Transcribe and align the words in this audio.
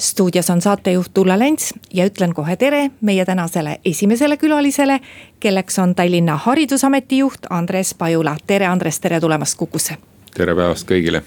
stuudios 0.00 0.50
on 0.50 0.60
saatejuht 0.60 1.18
Ulla 1.18 1.38
Lents 1.38 1.74
ja 1.94 2.06
ütlen 2.06 2.34
kohe 2.34 2.56
tere 2.56 2.90
meie 3.00 3.24
tänasele 3.24 3.80
esimesele 3.84 4.36
külalisele, 4.36 5.00
kelleks 5.40 5.78
on 5.78 5.94
Tallinna 5.94 6.36
Haridusameti 6.36 7.18
juht 7.18 7.46
Andres 7.50 7.94
Pajula. 7.94 8.36
tere, 8.46 8.66
Andres, 8.66 9.00
tere 9.00 9.20
tulemast 9.20 9.56
Kukusse. 9.58 9.96
tere 10.36 10.54
päevast 10.54 10.88
kõigile. 10.90 11.22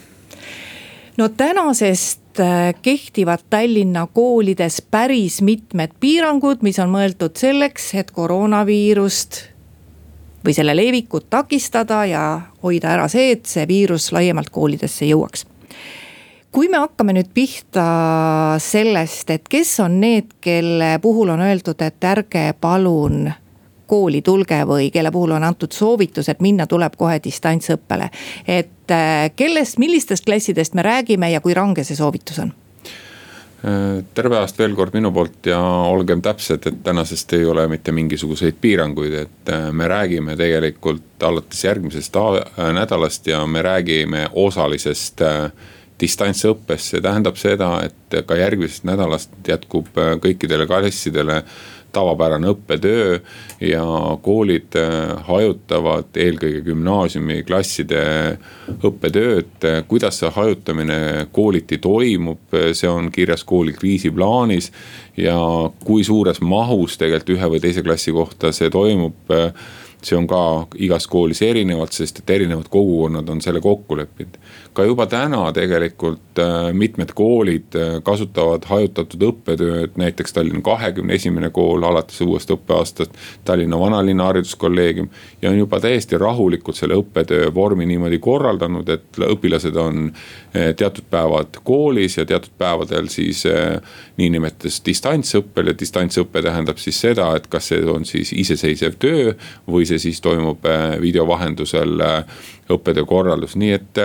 no 1.18 1.30
tänasest 1.30 2.40
äh, 2.40 2.76
kehtivad 2.82 3.40
Tallinna 3.50 4.08
koolides 4.14 4.82
päris 4.92 5.42
mitmed 5.42 5.92
piirangud, 6.00 6.62
mis 6.62 6.80
on 6.80 6.90
mõeldud 6.90 7.38
selleks, 7.38 7.94
et 7.94 8.12
koroonaviirust 8.12 9.42
või 10.46 10.54
selle 10.54 10.76
levikut 10.76 11.30
takistada 11.30 12.06
ja 12.06 12.42
hoida 12.64 12.92
ära 12.98 13.08
see, 13.08 13.32
et 13.32 13.46
see 13.46 13.68
viirus 13.68 14.12
laiemalt 14.12 14.50
koolidesse 14.50 15.06
jõuaks 15.06 15.46
kui 16.54 16.70
me 16.70 16.78
hakkame 16.84 17.16
nüüd 17.18 17.32
pihta 17.34 17.86
sellest, 18.62 19.32
et 19.34 19.48
kes 19.50 19.74
on 19.84 19.98
need, 20.02 20.36
kelle 20.44 20.98
puhul 21.02 21.34
on 21.34 21.42
öeldud, 21.42 21.82
et 21.82 22.10
ärge 22.10 22.52
palun 22.62 23.32
kooli 23.90 24.22
tulge 24.26 24.62
või 24.66 24.90
kelle 24.94 25.12
puhul 25.12 25.36
on 25.36 25.44
antud 25.44 25.74
soovitus, 25.74 26.30
et 26.30 26.42
minna 26.42 26.68
tuleb 26.70 26.96
kohe 26.98 27.20
distantsõppele. 27.24 28.10
et 28.48 28.92
äh, 28.92 29.32
kellest, 29.36 29.78
millistest 29.78 30.26
klassidest 30.26 30.74
me 30.74 30.86
räägime 30.86 31.32
ja 31.32 31.42
kui 31.42 31.54
range 31.54 31.84
see 31.84 31.98
soovitus 31.98 32.40
on? 32.40 32.54
Äh, 33.64 34.04
tere 34.14 34.30
päevast 34.30 34.58
veel 34.60 34.76
kord 34.76 34.94
minu 34.94 35.12
poolt 35.12 35.46
ja 35.50 35.60
olgem 35.90 36.22
täpsed, 36.22 36.66
et 36.68 36.82
tänasest 36.84 37.34
ei 37.34 37.46
ole 37.46 37.68
mitte 37.68 37.92
mingisuguseid 37.92 38.62
piiranguid, 38.62 39.14
et 39.26 39.54
äh, 39.54 39.70
me 39.72 39.88
räägime 39.88 40.38
tegelikult 40.38 41.24
alates 41.24 41.64
järgmisest 41.64 42.18
nädalast 42.74 43.28
ja 43.28 43.46
me 43.48 43.62
räägime 43.62 44.28
osalisest 44.34 45.22
äh, 45.22 45.52
distantsõppes, 46.02 46.90
see 46.92 47.04
tähendab 47.04 47.38
seda, 47.40 47.76
et 47.86 48.26
ka 48.28 48.38
järgmisest 48.38 48.88
nädalast 48.90 49.34
jätkub 49.48 49.94
äh, 49.98 50.16
kõikidele 50.24 50.68
klassidele 50.70 51.44
tavapärane 51.94 52.50
õppetöö 52.50 53.20
ja 53.62 53.84
koolid 54.26 54.76
äh, 54.80 55.14
hajutavad 55.28 56.18
eelkõige 56.18 56.64
gümnaasiumiklasside 56.66 58.04
õppetööd. 58.82 59.68
kuidas 59.88 60.20
see 60.20 60.32
hajutamine 60.34 61.28
kooliti 61.32 61.78
toimub, 61.78 62.58
see 62.74 62.90
on 62.90 63.12
kirjas 63.12 63.44
kooli 63.44 63.74
kriisiplaanis 63.78 64.72
ja 65.18 65.38
kui 65.86 66.04
suures 66.04 66.42
mahus 66.42 66.98
tegelikult 66.98 67.38
ühe 67.38 67.54
või 67.56 67.62
teise 67.62 67.86
klassi 67.86 68.12
kohta 68.12 68.52
see 68.52 68.74
toimub 68.74 69.32
äh, 69.32 69.54
see 70.06 70.18
on 70.18 70.28
ka 70.28 70.40
igas 70.82 71.08
koolis 71.08 71.42
erinevalt, 71.46 71.94
sest 71.96 72.20
et 72.22 72.30
erinevad 72.36 72.68
kogukonnad 72.72 73.30
on 73.30 73.42
selle 73.42 73.62
kokku 73.62 73.98
leppinud. 73.98 74.38
ka 74.74 74.84
juba 74.84 75.06
täna 75.06 75.52
tegelikult 75.54 76.40
äh, 76.42 76.72
mitmed 76.74 77.12
koolid 77.14 77.76
äh, 77.78 78.00
kasutavad 78.04 78.66
hajutatud 78.66 79.22
õppetööd, 79.30 79.98
näiteks 80.02 80.34
Tallinna 80.34 80.62
kahekümne 80.66 81.14
esimene 81.14 81.50
kool 81.54 81.84
alates 81.84 82.22
uuest 82.22 82.50
õppeaastast. 82.52 83.14
Tallinna 83.46 83.80
vanalinna 83.80 84.26
hariduskolleegium 84.32 85.10
ja 85.42 85.52
on 85.52 85.58
juba 85.58 85.80
täiesti 85.80 86.18
rahulikult 86.18 86.80
selle 86.80 86.98
õppetöö 86.98 87.52
vormi 87.54 87.86
niimoodi 87.86 88.20
korraldanud, 88.20 88.90
et 88.90 89.22
õpilased 89.30 89.78
on 89.78 90.10
äh, 90.10 90.74
teatud 90.76 91.06
päevad 91.10 91.62
koolis 91.64 92.18
ja 92.18 92.26
teatud 92.26 92.58
päevadel 92.58 93.08
siis 93.14 93.46
niinimetatud 94.18 94.84
distantsõppel 94.86 95.70
ja 95.70 95.78
distantsõpe 95.80 96.42
tähendab 96.42 96.82
siis 96.82 97.00
seda, 97.02 97.30
et 97.38 97.48
kas 97.52 97.70
see 97.72 97.84
on 97.90 98.06
siis 98.08 98.34
iseseisev 98.34 98.98
töö 99.02 99.34
või 99.70 99.86
see 99.90 99.93
siis 100.00 100.22
toimub 100.22 100.66
video 101.02 101.28
vahendusel 101.28 102.02
õppetöö 102.72 103.06
korraldus, 103.06 103.58
nii 103.60 103.72
et 103.76 104.02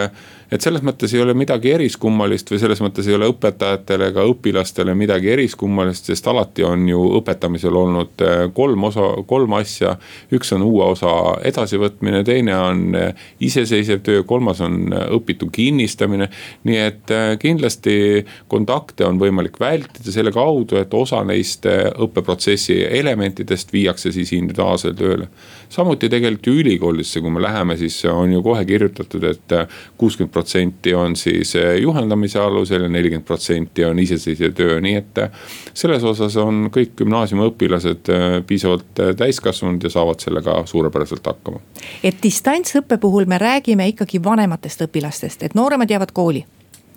et 0.52 0.64
selles 0.64 0.82
mõttes 0.84 1.12
ei 1.12 1.20
ole 1.20 1.34
midagi 1.36 1.72
eriskummalist 1.74 2.48
või 2.50 2.60
selles 2.62 2.80
mõttes 2.80 3.08
ei 3.08 3.16
ole 3.16 3.28
õpetajatele 3.28 4.08
ega 4.12 4.24
õpilastele 4.28 4.94
midagi 4.96 5.32
eriskummalist, 5.34 6.08
sest 6.08 6.26
alati 6.30 6.64
on 6.64 6.86
ju 6.88 7.02
õpetamisel 7.18 7.76
olnud 7.76 8.24
äh, 8.24 8.44
kolm 8.56 8.88
osa, 8.88 9.10
kolm 9.28 9.58
asja. 9.58 9.96
üks 10.32 10.52
on 10.56 10.64
uue 10.64 10.86
osa 10.94 11.10
edasivõtmine, 11.48 12.22
teine 12.24 12.56
on 12.56 12.96
äh, 12.96 13.26
iseseisev 13.44 14.00
töö, 14.06 14.24
kolmas 14.28 14.62
on 14.64 14.80
äh, 14.92 15.04
õpitu 15.18 15.50
kinnistamine. 15.52 16.30
nii 16.64 16.78
et 16.78 17.12
kindlasti 17.40 18.24
kontakte 18.48 19.04
on 19.06 19.18
võimalik 19.20 19.60
vältida 19.60 20.12
selle 20.12 20.32
kaudu, 20.32 20.76
et 20.80 20.94
osa 20.94 21.20
neist 21.24 21.66
õppeprotsessi 21.68 22.80
elementidest 22.98 23.72
viiakse 23.72 24.12
siis 24.12 24.32
individuaalsele 24.32 24.94
tööle. 24.96 25.28
samuti 25.68 26.08
tegelikult 26.08 26.46
ju 26.46 26.58
ülikoolidesse, 26.62 27.20
kui 27.20 27.30
me 27.30 27.42
läheme, 27.42 27.76
siis 27.76 28.00
on 28.08 28.32
ju 28.32 28.42
kohe 28.48 28.64
kirjutatud 28.68 29.24
et, 29.28 29.44
et 29.52 29.76
kuuskümmend 30.00 30.32
protsenti 30.32 30.94
on 30.94 31.16
siis 31.16 31.54
eh, 31.58 31.76
juhendamise 31.82 32.40
alusel 32.42 32.86
ja 32.86 32.90
nelikümmend 32.92 33.26
protsenti 33.28 33.84
on 33.84 33.98
iseseisev 34.02 34.54
töö, 34.58 34.80
nii 34.84 34.96
et. 35.02 35.22
Eh, 35.24 35.46
selles 35.78 36.04
osas 36.04 36.36
on 36.40 36.68
kõik 36.74 36.96
gümnaasiumiõpilased 36.98 38.10
piisavalt 38.46 39.02
täiskasvanud 39.18 39.84
ja 39.84 39.90
saavad 39.92 40.20
sellega 40.22 40.60
suurepäraselt 40.66 41.26
hakkama. 41.26 41.60
et 42.02 42.22
distantsõppe 42.22 42.98
puhul 42.98 43.26
me 43.30 43.38
räägime 43.38 43.88
ikkagi 43.94 44.22
vanematest 44.24 44.86
õpilastest, 44.88 45.44
et 45.46 45.54
nooremad 45.54 45.90
jäävad 45.90 46.12
kooli 46.12 46.44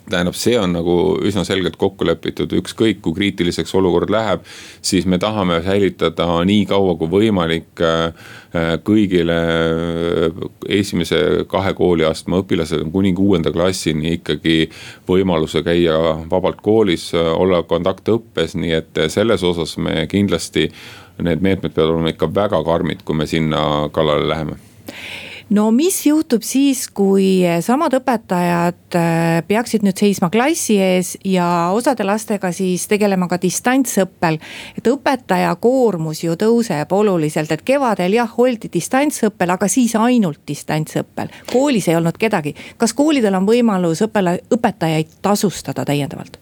tähendab, 0.09 0.35
see 0.37 0.57
on 0.59 0.73
nagu 0.75 0.95
üsna 1.25 1.43
selgelt 1.47 1.77
kokku 1.79 2.05
lepitud, 2.07 2.51
ükskõik 2.61 3.01
kui 3.03 3.15
kriitiliseks 3.15 3.73
olukord 3.77 4.11
läheb, 4.13 4.43
siis 4.83 5.05
me 5.09 5.19
tahame 5.21 5.61
säilitada 5.65 6.27
nii 6.47 6.65
kaua 6.69 6.95
kui 6.99 7.11
võimalik 7.11 7.83
äh, 7.85 8.27
äh, 8.55 8.71
kõigile 8.87 9.37
äh, 9.37 10.41
esimese 10.81 11.45
kahe 11.51 11.73
kooliastme 11.77 12.41
õpilased 12.41 12.83
kuni 12.93 13.13
kuuenda 13.17 13.53
klassini 13.55 14.17
ikkagi 14.17 14.57
võimaluse 15.09 15.63
käia 15.65 15.97
vabalt 16.31 16.61
koolis, 16.65 17.11
olla 17.13 17.63
kontaktõppes, 17.67 18.57
nii 18.59 18.77
et 18.81 19.03
selles 19.13 19.43
osas 19.47 19.77
me 19.77 20.05
kindlasti 20.11 20.69
need 21.21 21.43
meetmed 21.43 21.73
peavad 21.75 21.97
olema 21.97 22.15
ikka 22.15 22.31
väga 22.33 22.63
karmid, 22.65 23.03
kui 23.05 23.17
me 23.17 23.27
sinna 23.29 23.89
kallale 23.93 24.27
läheme 24.29 24.57
no 25.51 25.67
mis 25.75 25.97
juhtub 26.05 26.43
siis, 26.45 26.85
kui 26.95 27.43
samad 27.63 27.95
õpetajad 27.99 28.97
äh, 28.97 29.41
peaksid 29.47 29.85
nüüd 29.85 29.99
seisma 29.99 30.31
klassi 30.33 30.77
ees 30.81 31.13
ja 31.27 31.45
osade 31.75 32.05
lastega 32.07 32.53
siis 32.55 32.87
tegelema 32.91 33.27
ka 33.31 33.39
distantsõppel. 33.41 34.39
et 34.77 34.87
õpetaja 34.87 35.53
koormus 35.59 36.23
ju 36.23 36.37
tõuseb 36.39 36.95
oluliselt, 36.95 37.51
et 37.51 37.65
kevadel 37.67 38.15
jah, 38.15 38.39
oldi 38.39 38.71
distantsõppel, 38.73 39.55
aga 39.57 39.67
siis 39.67 39.95
ainult 39.95 40.41
distantsõppel. 40.47 41.31
koolis 41.51 41.87
ei 41.87 41.95
olnud 41.99 42.17
kedagi, 42.17 42.55
kas 42.77 42.93
koolidel 42.93 43.35
on 43.35 43.47
võimalus 43.47 44.05
õppele, 44.07 44.39
õpetajaid 44.55 45.19
tasustada 45.21 45.85
täiendavalt? 45.85 46.39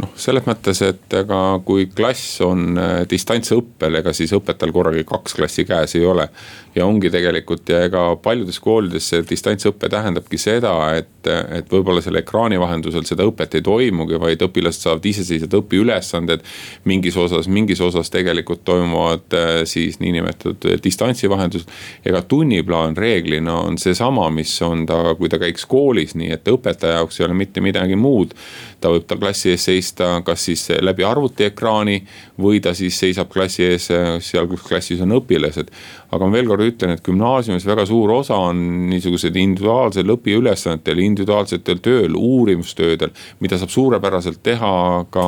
noh, 0.00 0.10
selles 0.18 0.46
mõttes, 0.48 0.80
et 0.86 1.14
ega 1.18 1.40
kui 1.66 1.86
klass 1.94 2.40
on 2.44 2.78
äh, 2.78 2.94
distantsõppel, 3.10 4.00
ega 4.00 4.14
siis 4.16 4.32
õpetajal 4.36 4.74
korraga 4.74 5.04
kaks 5.08 5.36
klassi 5.38 5.66
käes 5.68 5.94
ei 5.98 6.06
ole. 6.08 6.28
Ja 6.74 6.86
ongi 6.86 7.10
tegelikult 7.10 7.68
ja 7.70 7.84
ega 7.86 8.02
paljudes 8.22 8.58
koolides 8.62 9.06
see 9.10 9.22
distantsõpe 9.28 9.88
tähendabki 9.90 10.38
seda, 10.40 10.72
et, 10.98 11.28
et 11.28 11.70
võib-olla 11.70 12.02
selle 12.02 12.24
ekraani 12.24 12.58
vahendusel 12.60 13.06
seda 13.06 13.26
õpet 13.28 13.54
ei 13.58 13.64
toimugi, 13.64 14.18
vaid 14.20 14.42
õpilased 14.42 14.88
saavad 14.88 15.06
iseseisvad 15.06 15.54
õpiülesanded. 15.60 16.42
mingis 16.84 17.16
osas, 17.16 17.48
mingis 17.48 17.80
osas 17.80 18.10
tegelikult 18.10 18.64
toimuvad 18.64 19.36
äh, 19.38 19.52
siis 19.70 20.00
niinimetatud 20.02 20.82
distantsi 20.84 21.30
vahendusel. 21.30 21.70
ega 22.04 22.22
tunniplaan 22.22 22.96
reeglina 22.96 23.60
on 23.60 23.78
seesama, 23.78 24.28
mis 24.30 24.56
on 24.62 24.86
ta, 24.86 25.14
kui 25.18 25.28
ta 25.28 25.38
käiks 25.38 25.66
koolis, 25.70 26.16
nii 26.18 26.32
et 26.34 26.48
õpetaja 26.50 26.98
jaoks 26.98 27.20
ei 27.20 27.26
ole 27.28 27.38
mitte 27.38 27.60
midagi 27.60 27.96
muud. 27.96 28.34
ta 28.80 28.90
võib 28.90 29.06
tal 29.06 29.22
klassi 29.22 29.54
ees 29.54 29.64
seista 29.64 30.20
kas 30.26 30.44
siis 30.50 30.66
läbi 30.80 31.04
arvutiekraani 31.06 32.02
või 32.40 32.60
ta 32.60 32.74
siis 32.74 32.98
seisab 32.98 33.30
klassi 33.32 33.64
ees 33.64 33.88
seal, 34.26 34.48
kus 34.50 34.66
klassis 34.66 35.00
on 35.00 35.14
õpilased. 35.20 35.70
aga 36.10 36.26
ma 36.26 36.32
veel 36.34 36.50
kord 36.50 36.63
ütlen, 36.68 36.94
et 36.94 37.02
gümnaasiumis 37.04 37.66
väga 37.66 37.86
suur 37.88 38.10
osa 38.16 38.36
on 38.50 38.60
niisugused 38.90 39.36
individuaalsel 39.36 40.14
õpiülesannetel, 40.16 41.02
individuaalsetel 41.04 41.82
tööl, 41.84 42.16
uurimustöödel. 42.18 43.12
mida 43.40 43.58
saab 43.58 43.70
suurepäraselt 43.70 44.42
teha 44.42 44.74
ka 45.10 45.26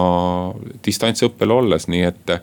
distantsõppel 0.86 1.52
olles, 1.52 1.88
nii 1.88 2.02
et 2.06 2.34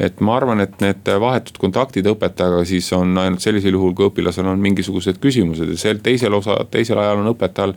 et 0.00 0.20
ma 0.24 0.36
arvan, 0.38 0.60
et 0.64 0.80
need 0.80 1.08
vahetud 1.20 1.58
kontaktid 1.60 2.06
õpetajaga 2.08 2.64
siis 2.64 2.88
on 2.96 3.18
ainult 3.20 3.44
sellisel 3.44 3.76
juhul, 3.76 3.94
kui 3.94 4.08
õpilasel 4.08 4.48
on 4.48 4.60
mingisugused 4.62 5.20
küsimused 5.20 5.68
ja 5.68 5.76
sel 5.80 6.00
teisel 6.02 6.34
osa, 6.34 6.56
teisel 6.70 6.98
ajal 6.98 7.20
on 7.20 7.32
õpetajal 7.34 7.76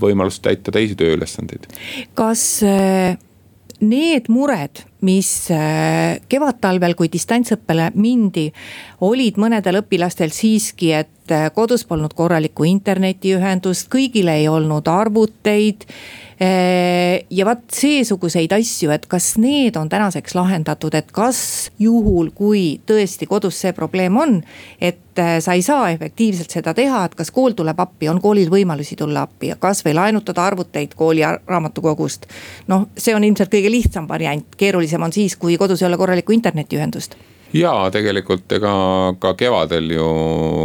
võimalus 0.00 0.40
täita 0.44 0.74
teisi 0.74 0.94
tööülesandeid. 0.98 1.66
kas 2.14 2.62
need 3.80 4.28
mured, 4.28 4.84
mis 5.04 5.50
äh, 5.52 6.20
kevadtalvel, 6.28 6.94
kui 6.96 7.10
distantsõppele 7.12 7.90
mindi, 7.98 8.48
olid 9.04 9.40
mõnedel 9.40 9.82
õpilastel 9.82 10.32
siiski, 10.34 10.92
et 10.96 11.34
äh, 11.34 11.48
kodus 11.54 11.86
polnud 11.88 12.14
korralikku 12.16 12.66
internetiühendust, 12.68 13.90
kõigil 13.92 14.30
ei 14.32 14.48
olnud 14.48 14.88
arvuteid 14.90 15.88
ja 16.40 17.46
vot 17.46 17.62
seesuguseid 17.70 18.52
asju, 18.56 18.90
et 18.94 19.06
kas 19.10 19.34
need 19.38 19.76
on 19.78 19.88
tänaseks 19.88 20.34
lahendatud, 20.34 20.94
et 20.98 21.12
kas 21.14 21.70
juhul, 21.78 22.32
kui 22.34 22.80
tõesti 22.86 23.28
kodus 23.30 23.60
see 23.62 23.72
probleem 23.76 24.16
on. 24.16 24.40
et 24.80 25.18
äh, 25.18 25.38
sa 25.40 25.52
ei 25.52 25.62
saa 25.62 25.90
efektiivselt 25.90 26.50
seda 26.50 26.74
teha, 26.74 27.04
et 27.04 27.14
kas 27.14 27.30
kool 27.30 27.54
tuleb 27.54 27.80
appi, 27.80 28.08
on 28.08 28.20
koolil 28.20 28.50
võimalusi 28.50 28.96
tulla 28.96 29.22
appi 29.28 29.52
ja 29.52 29.56
kasvõi 29.56 29.94
laenutada 29.94 30.46
arvuteid 30.46 30.94
kooli 30.94 31.22
raamatukogust. 31.46 32.26
noh, 32.66 32.88
see 32.96 33.14
on 33.14 33.24
ilmselt 33.24 33.52
kõige 33.52 33.70
lihtsam 33.70 34.08
variant, 34.08 34.56
keerulisem 34.56 35.02
on 35.02 35.12
siis, 35.12 35.36
kui 35.36 35.58
kodus 35.58 35.82
ei 35.82 35.88
ole 35.88 35.96
korralikku 36.00 36.32
internetiühendust 36.32 37.16
jaa, 37.54 37.86
tegelikult 37.94 38.50
ega 38.56 38.72
ka 39.22 39.32
kevadel 39.38 39.92
ju 39.94 40.06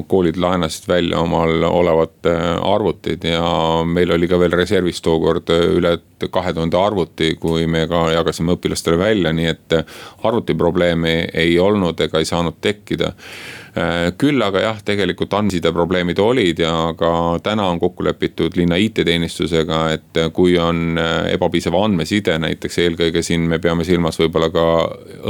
koolid 0.10 0.40
laenasid 0.42 0.88
välja 0.90 1.22
omal 1.22 1.64
olevad 1.68 2.30
äh, 2.30 2.48
arvutid 2.66 3.26
ja 3.30 3.44
meil 3.86 4.12
oli 4.16 4.28
ka 4.28 4.40
veel 4.42 4.56
reservis 4.58 5.02
tookord 5.06 5.52
äh, 5.54 5.66
üle 5.78 5.98
kahe 6.34 6.54
tuhande 6.54 6.80
arvuti, 6.80 7.36
kui 7.40 7.68
me 7.68 7.86
ka 7.88 8.10
jagasime 8.12 8.58
õpilastele 8.58 9.00
välja, 9.00 9.34
nii 9.34 9.52
et 9.52 9.78
äh, 9.78 9.96
arvutiprobleemi 10.24 11.16
ei 11.34 11.58
olnud 11.60 12.02
ega 12.08 12.20
ei 12.20 12.30
saanud 12.30 12.58
tekkida 12.62 13.14
küll 14.20 14.42
aga 14.44 14.62
jah, 14.64 14.80
tegelikult 14.86 15.34
andmeside 15.38 15.72
probleemid 15.76 16.20
olid 16.24 16.62
ja 16.64 16.72
ka 16.98 17.12
täna 17.44 17.68
on 17.72 17.80
kokku 17.82 18.06
lepitud 18.08 18.56
linna 18.60 18.78
IT-teenistusega, 18.80 19.80
et 19.96 20.20
kui 20.36 20.56
on 20.62 21.00
äh, 21.00 21.32
ebapiisav 21.34 21.76
andmeside, 21.80 22.38
näiteks 22.42 22.80
eelkõige 22.86 23.24
siin 23.26 23.48
me 23.50 23.60
peame 23.64 23.86
silmas 23.88 24.20
võib-olla 24.20 24.50
ka 24.54 24.66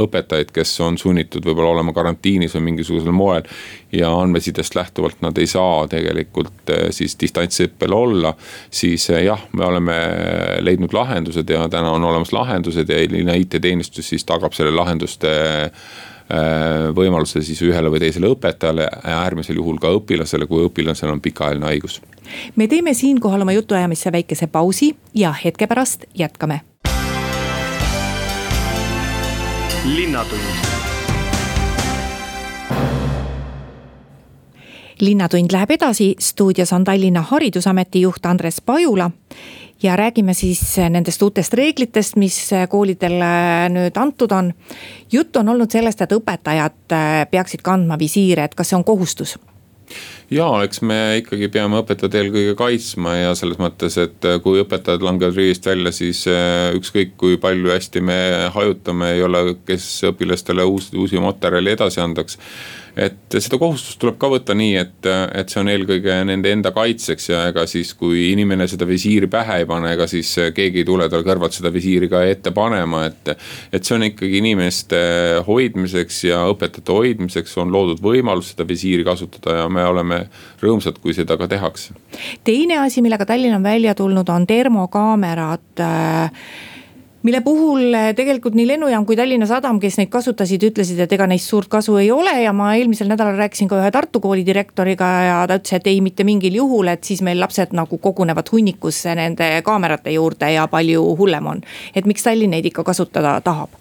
õpetajaid, 0.04 0.52
kes 0.54 0.74
on 0.86 0.98
sunnitud 1.00 1.46
võib-olla 1.46 1.76
olema 1.76 1.94
karantiinis 1.96 2.54
või 2.58 2.70
mingisugusel 2.70 3.14
moel. 3.14 3.48
ja 3.92 4.12
andmesidest 4.14 4.74
lähtuvalt 4.74 5.22
nad 5.22 5.38
ei 5.38 5.46
saa 5.50 5.88
tegelikult 5.90 6.70
äh, 6.70 6.88
siis 6.94 7.16
distantsõppel 7.20 7.92
olla, 7.94 8.34
siis 8.70 9.08
jah, 9.10 9.42
me 9.52 9.66
oleme 9.66 9.98
leidnud 10.60 10.92
lahendused 10.94 11.50
ja 11.50 11.66
täna 11.68 11.90
on 11.90 12.04
olemas 12.04 12.32
lahendused 12.32 12.88
ja 12.88 13.02
linna 13.10 13.34
IT-teenistus 13.34 14.14
siis 14.14 14.24
tagab 14.24 14.54
selle 14.54 14.74
lahenduste 14.74 15.30
Äh, 15.30 15.70
võimaluse 16.94 17.42
siis 17.42 17.62
ühele 17.62 17.90
või 17.90 18.00
teisele 18.04 18.30
õpetajale, 18.30 18.88
äärmisel 19.02 19.58
juhul 19.58 19.80
ka 19.82 19.90
õpilasele, 19.96 20.46
kui 20.46 20.62
õpilasel 20.68 21.10
on 21.10 21.20
pikaajaline 21.20 21.66
haigus. 21.66 22.00
me 22.56 22.68
teeme 22.68 22.94
siinkohal 22.94 23.42
oma 23.42 23.52
jutuajamisse 23.52 24.12
väikese 24.12 24.46
pausi 24.46 24.94
ja 25.14 25.34
hetke 25.44 25.66
pärast 25.66 26.04
jätkame. 26.14 26.60
linnatund 29.84 30.70
linnatund 35.00 35.52
läheb 35.52 35.70
edasi, 35.70 36.14
stuudios 36.18 36.72
on 36.72 36.84
Tallinna 36.84 37.22
Haridusameti 37.22 38.00
juht 38.00 38.26
Andres 38.26 38.60
Pajula 38.60 39.10
ja 39.82 39.96
räägime 39.96 40.34
siis 40.34 40.62
nendest 40.90 41.22
uutest 41.22 41.54
reeglitest, 41.54 42.16
mis 42.20 42.38
koolidele 42.68 43.30
nüüd 43.72 43.96
antud 43.96 44.32
on. 44.32 44.52
jutt 45.12 45.36
on 45.36 45.48
olnud 45.48 45.70
sellest, 45.70 46.00
et 46.00 46.12
õpetajad 46.12 46.98
peaksid 47.30 47.62
kandma 47.62 47.98
visiire, 47.98 48.44
et 48.44 48.54
kas 48.54 48.72
see 48.72 48.80
on 48.80 48.84
kohustus? 48.84 49.38
ja 50.30 50.46
eks 50.64 50.82
me 50.86 50.98
ikkagi 51.20 51.48
peame 51.52 51.80
õpetajad 51.82 52.16
eelkõige 52.20 52.54
kaitsma 52.58 53.16
ja 53.16 53.32
selles 53.38 53.58
mõttes, 53.62 53.96
et 54.00 54.28
kui 54.44 54.62
õpetajad 54.62 55.02
langevad 55.04 55.38
rivist 55.38 55.66
välja, 55.66 55.92
siis 55.94 56.22
äh, 56.30 56.70
ükskõik 56.78 57.16
kui 57.20 57.38
palju 57.42 57.72
hästi 57.72 58.02
me 58.04 58.20
hajutame, 58.54 59.14
ei 59.16 59.24
ole, 59.26 59.42
kes 59.66 59.88
õpilastele 60.12 60.66
uusi, 60.66 60.94
uusi 60.98 61.22
materjali 61.22 61.74
edasi 61.74 62.02
andaks 62.04 62.38
et 62.96 63.36
seda 63.38 63.58
kohustust 63.60 64.00
tuleb 64.00 64.18
ka 64.20 64.30
võtta 64.32 64.54
nii, 64.56 64.74
et, 64.80 65.08
et 65.36 65.52
see 65.52 65.60
on 65.62 65.70
eelkõige 65.72 66.16
nende 66.28 66.52
enda 66.52 66.72
kaitseks 66.74 67.30
ja 67.30 67.42
ega 67.50 67.66
siis, 67.70 67.92
kui 67.98 68.30
inimene 68.30 68.66
seda 68.70 68.88
visiiri 68.88 69.28
pähe 69.30 69.60
ei 69.62 69.68
pane, 69.68 69.92
ega 69.94 70.06
siis 70.10 70.32
keegi 70.56 70.82
ei 70.82 70.88
tule 70.88 71.08
tal 71.12 71.24
kõrvalt 71.26 71.56
seda 71.56 71.72
visiiri 71.72 72.08
ka 72.10 72.22
ette 72.28 72.54
panema, 72.56 73.04
et. 73.10 73.34
et 73.72 73.84
see 73.84 73.96
on 73.96 74.06
ikkagi 74.06 74.40
inimeste 74.40 74.98
hoidmiseks 75.46 76.22
ja 76.28 76.42
õpetajate 76.50 76.94
hoidmiseks 76.94 77.56
on 77.62 77.72
loodud 77.72 78.02
võimalus 78.04 78.52
seda 78.52 78.66
visiiri 78.68 79.04
kasutada 79.06 79.60
ja 79.62 79.68
me 79.72 79.84
oleme 79.86 80.22
rõõmsad, 80.62 80.98
kui 81.02 81.14
seda 81.16 81.36
ka 81.40 81.48
tehakse. 81.50 81.94
teine 82.44 82.80
asi, 82.84 83.02
millega 83.02 83.26
Tallinn 83.26 83.56
on 83.56 83.64
välja 83.64 83.94
tulnud, 83.94 84.28
on 84.28 84.46
termokaamerad 84.46 85.84
äh, 85.84 86.30
mille 87.22 87.40
puhul 87.44 87.94
eh, 87.94 88.10
tegelikult 88.16 88.54
nii 88.56 88.66
lennujaam 88.70 89.04
kui 89.08 89.16
Tallinna 89.18 89.46
Sadam, 89.48 89.80
kes 89.82 89.98
neid 90.00 90.10
kasutasid, 90.12 90.64
ütlesid, 90.70 91.00
et 91.04 91.12
ega 91.12 91.26
neist 91.30 91.50
suurt 91.50 91.68
kasu 91.72 91.98
ei 92.00 92.10
ole 92.14 92.32
ja 92.42 92.52
ma 92.56 92.72
eelmisel 92.78 93.10
nädalal 93.10 93.38
rääkisin 93.40 93.68
ka 93.70 93.80
ühe 93.80 93.90
Tartu 93.92 94.22
kooli 94.24 94.44
direktoriga 94.46 95.10
ja 95.26 95.40
ta 95.48 95.58
ütles, 95.60 95.76
et 95.76 95.90
ei, 95.90 96.00
mitte 96.04 96.24
mingil 96.24 96.56
juhul, 96.62 96.92
et 96.92 97.04
siis 97.04 97.22
meil 97.26 97.40
lapsed 97.40 97.76
nagu 97.76 97.98
kogunevad 97.98 98.48
hunnikusse 98.52 99.14
nende 99.18 99.52
kaamerate 99.66 100.16
juurde 100.16 100.52
ja 100.54 100.66
palju 100.70 101.04
hullem 101.20 101.52
on. 101.56 101.62
et 101.94 102.08
miks 102.08 102.24
Tallinn 102.24 102.56
neid 102.56 102.72
ikka 102.72 102.84
kasutada 102.84 103.40
tahab? 103.44 103.79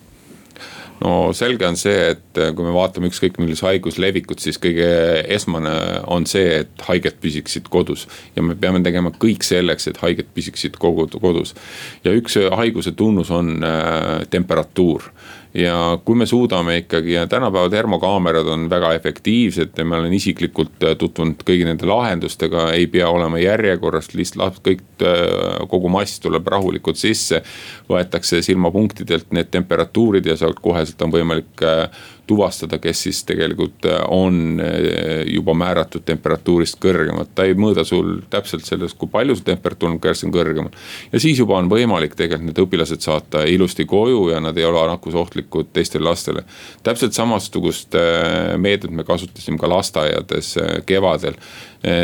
No 1.03 1.31
selge 1.35 1.67
on 1.67 1.77
see, 1.79 2.13
et 2.13 2.39
kui 2.55 2.65
me 2.65 2.73
vaatame 2.75 3.09
ükskõik 3.11 3.39
millise 3.41 3.65
haiguse 3.67 4.01
levikut, 4.01 4.41
siis 4.43 4.59
kõige 4.61 4.87
esmane 5.31 5.73
on 6.11 6.27
see, 6.29 6.61
et 6.63 6.85
haiged 6.89 7.19
püsiksid 7.23 7.69
kodus. 7.71 8.07
ja 8.35 8.43
me 8.43 8.55
peame 8.59 8.83
tegema 8.85 9.11
kõik 9.15 9.45
selleks, 9.47 9.87
et 9.87 10.01
haiged 10.03 10.31
püsiksid 10.35 10.79
kodus. 10.79 11.55
ja 12.03 12.15
üks 12.15 12.39
haiguse 12.55 12.91
tunnus 12.91 13.31
on 13.31 13.57
äh, 13.63 14.25
temperatuur 14.29 15.11
ja 15.53 15.99
kui 16.05 16.15
me 16.15 16.25
suudame 16.29 16.77
ikkagi 16.77 17.13
ja 17.13 17.27
tänapäeva 17.27 17.69
termokaamerad 17.69 18.47
on 18.47 18.69
väga 18.69 18.93
efektiivsed 18.93 19.69
ja 19.77 19.85
ma 19.85 19.97
olen 19.97 20.13
isiklikult 20.13 20.83
äh, 20.83 20.95
tutvunud 20.97 21.41
kõigi 21.45 21.65
nende 21.65 21.89
lahendustega, 21.89 22.69
ei 22.77 22.85
pea 22.87 23.09
olema 23.09 23.41
järjekorras, 23.41 24.11
lihtsalt 24.13 24.61
kõik, 24.65 24.85
äh, 25.01 25.57
kogu 25.71 25.89
mass 25.89 26.21
tuleb 26.21 26.47
rahulikult 26.47 27.01
sisse. 27.01 27.41
võetakse 27.89 28.43
silmapunktidelt 28.45 29.31
need 29.33 29.49
temperatuurid 29.51 30.25
ja 30.25 30.37
sealt 30.37 30.59
koheselt 30.61 31.01
on 31.01 31.11
võimalik 31.11 31.65
äh, 31.65 31.89
tuvastada, 32.29 32.77
kes 32.81 33.03
siis 33.07 33.21
tegelikult 33.27 33.85
äh, 33.89 34.01
on 34.13 34.61
äh, 34.61 35.23
juba 35.33 35.55
määratud 35.57 36.05
temperatuurist 36.05 36.77
kõrgemad. 36.83 37.31
ta 37.35 37.47
ei 37.47 37.55
mõõda 37.57 37.85
sul 37.87 38.19
täpselt 38.29 38.67
sellest, 38.67 38.97
kui 38.99 39.09
palju 39.11 39.37
see 39.39 39.47
temperatuur 39.49 39.95
on, 39.95 40.01
kes 40.03 40.25
on 40.27 40.33
kõrgemal. 40.35 40.75
ja 41.11 41.21
siis 41.21 41.39
juba 41.41 41.57
on 41.57 41.71
võimalik 41.71 42.13
tegelikult 42.19 42.49
need 42.49 42.61
õpilased 42.65 43.05
saata 43.05 43.45
ilusti 43.49 43.85
koju 43.89 44.27
ja 44.33 44.41
nad 44.43 44.57
ei 44.57 44.67
ole 44.67 44.85
nakkusohtlikud 44.91 45.73
teistele 45.73 46.09
lastele. 46.09 46.45
täpselt 46.85 47.17
samasugust 47.17 47.97
äh, 47.97 48.53
meedet 48.57 48.91
me 48.91 49.07
kasutasime 49.07 49.57
ka 49.57 49.69
lasteaiades 49.69 50.55
kevadel 50.85 51.37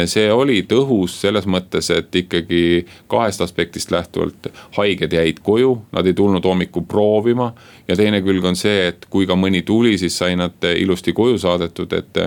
see 0.07 0.27
oli 0.31 0.61
tõhus 0.69 1.17
selles 1.21 1.47
mõttes, 1.51 1.89
et 1.91 2.15
ikkagi 2.15 2.85
kahest 3.11 3.41
aspektist 3.43 3.91
lähtuvalt 3.91 4.47
haiged 4.77 5.13
jäid 5.13 5.41
koju, 5.43 5.73
nad 5.91 6.07
ei 6.07 6.15
tulnud 6.15 6.45
hommikul 6.45 6.85
proovima. 6.87 7.53
ja 7.87 7.95
teine 7.95 8.21
külg 8.21 8.45
on 8.45 8.55
see, 8.55 8.87
et 8.87 9.05
kui 9.09 9.27
ka 9.27 9.35
mõni 9.35 9.61
tuli, 9.61 9.97
siis 9.97 10.17
sai 10.17 10.35
nad 10.35 10.63
ilusti 10.77 11.13
koju 11.13 11.37
saadetud, 11.37 11.93
et 11.93 12.17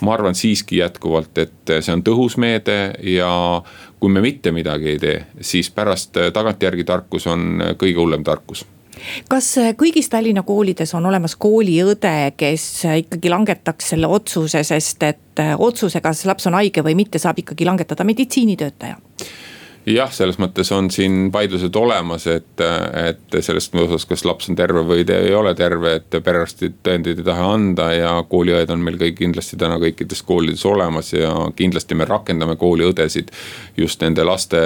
ma 0.00 0.14
arvan 0.14 0.34
siiski 0.34 0.80
jätkuvalt, 0.80 1.38
et 1.38 1.74
see 1.80 1.92
on 1.92 2.02
tõhus 2.02 2.38
meede 2.38 2.94
ja 3.02 3.62
kui 4.00 4.10
me 4.10 4.20
mitte 4.20 4.52
midagi 4.52 4.94
ei 4.94 4.98
tee, 4.98 5.24
siis 5.40 5.70
pärast 5.70 6.16
tagantjärgi 6.32 6.84
tarkus 6.84 7.26
on 7.26 7.74
kõige 7.78 8.00
hullem 8.00 8.24
tarkus 8.24 8.64
kas 9.28 9.48
äh, 9.60 9.72
kõigis 9.78 10.08
Tallinna 10.12 10.44
koolides 10.46 10.94
on 10.94 11.06
olemas 11.06 11.36
kooliõde, 11.40 12.14
kes 12.36 12.66
äh, 12.88 12.98
ikkagi 13.04 13.32
langetaks 13.32 13.94
selle 13.94 14.10
otsuse, 14.10 14.64
sest 14.66 15.02
et 15.06 15.42
äh, 15.42 15.54
otsuse, 15.58 16.00
kas 16.04 16.24
laps 16.28 16.48
on 16.50 16.58
haige 16.58 16.84
või 16.84 16.96
mitte, 16.98 17.20
saab 17.22 17.40
ikkagi 17.44 17.66
langetada 17.68 18.06
meditsiinitöötaja? 18.06 18.98
Jah, 19.86 20.10
selles 20.12 20.38
mõttes 20.40 20.70
on 20.72 20.88
siin 20.92 21.28
vaidlused 21.32 21.76
olemas, 21.76 22.26
et, 22.30 22.60
et 22.60 23.36
sellest 23.44 23.74
osas, 23.76 24.06
kas 24.08 24.24
laps 24.24 24.48
on 24.48 24.56
terve 24.56 24.84
või 24.86 25.04
ta 25.06 25.18
ei 25.20 25.34
ole 25.36 25.54
terve, 25.58 25.96
et 25.98 26.16
perearstid 26.24 26.78
tõendeid 26.86 27.20
ei 27.20 27.26
taha 27.26 27.50
anda 27.54 27.90
ja 27.92 28.12
kooliõed 28.28 28.72
on 28.72 28.84
meil 28.84 28.96
kõik 29.00 29.18
kindlasti 29.20 29.58
täna 29.60 29.76
kõikides 29.82 30.24
koolides 30.24 30.64
olemas 30.68 31.12
ja 31.12 31.32
kindlasti 31.56 31.98
me 31.98 32.08
rakendame 32.08 32.56
kooliõdesid. 32.60 33.32
just 33.76 34.00
nende 34.00 34.24
laste 34.24 34.60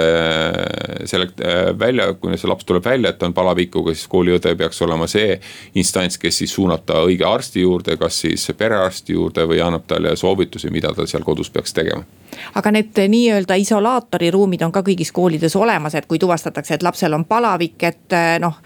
selekt-, 1.05 1.41
välja, 1.79 2.13
kui 2.13 2.37
see 2.37 2.49
laps 2.49 2.65
tuleb 2.65 2.85
välja, 2.85 3.09
et 3.09 3.19
ta 3.19 3.27
on 3.27 3.33
palavikuga, 3.33 3.93
siis 3.93 4.07
kooliõde 4.07 4.55
peaks 4.55 4.81
olema 4.81 5.07
see 5.07 5.39
instants, 5.75 6.17
kes 6.17 6.37
siis 6.43 6.53
suunab 6.53 6.85
ta 6.85 7.03
õige 7.03 7.27
arsti 7.27 7.65
juurde, 7.65 7.97
kas 7.97 8.21
siis 8.23 8.47
perearsti 8.57 9.13
juurde 9.13 9.47
või 9.49 9.59
annab 9.65 9.87
talle 9.87 10.15
soovitusi, 10.15 10.71
mida 10.71 10.93
ta 10.95 11.07
seal 11.07 11.27
kodus 11.27 11.49
peaks 11.49 11.73
tegema 11.73 12.05
aga 12.59 12.71
need 12.71 12.99
nii-öelda 13.11 13.57
isolaatoriruumid 13.59 14.63
on 14.65 14.73
ka 14.73 14.83
kõigis 14.85 15.08
siis 15.09 15.15
koolides 15.15 15.55
olemas, 15.55 15.95
et 15.95 16.05
kui 16.05 16.19
tuvastatakse, 16.19 16.77
et 16.77 16.83
lapsel 16.85 17.13
on 17.17 17.25
palavik, 17.25 17.81
et 17.83 18.15
noh. 18.41 18.59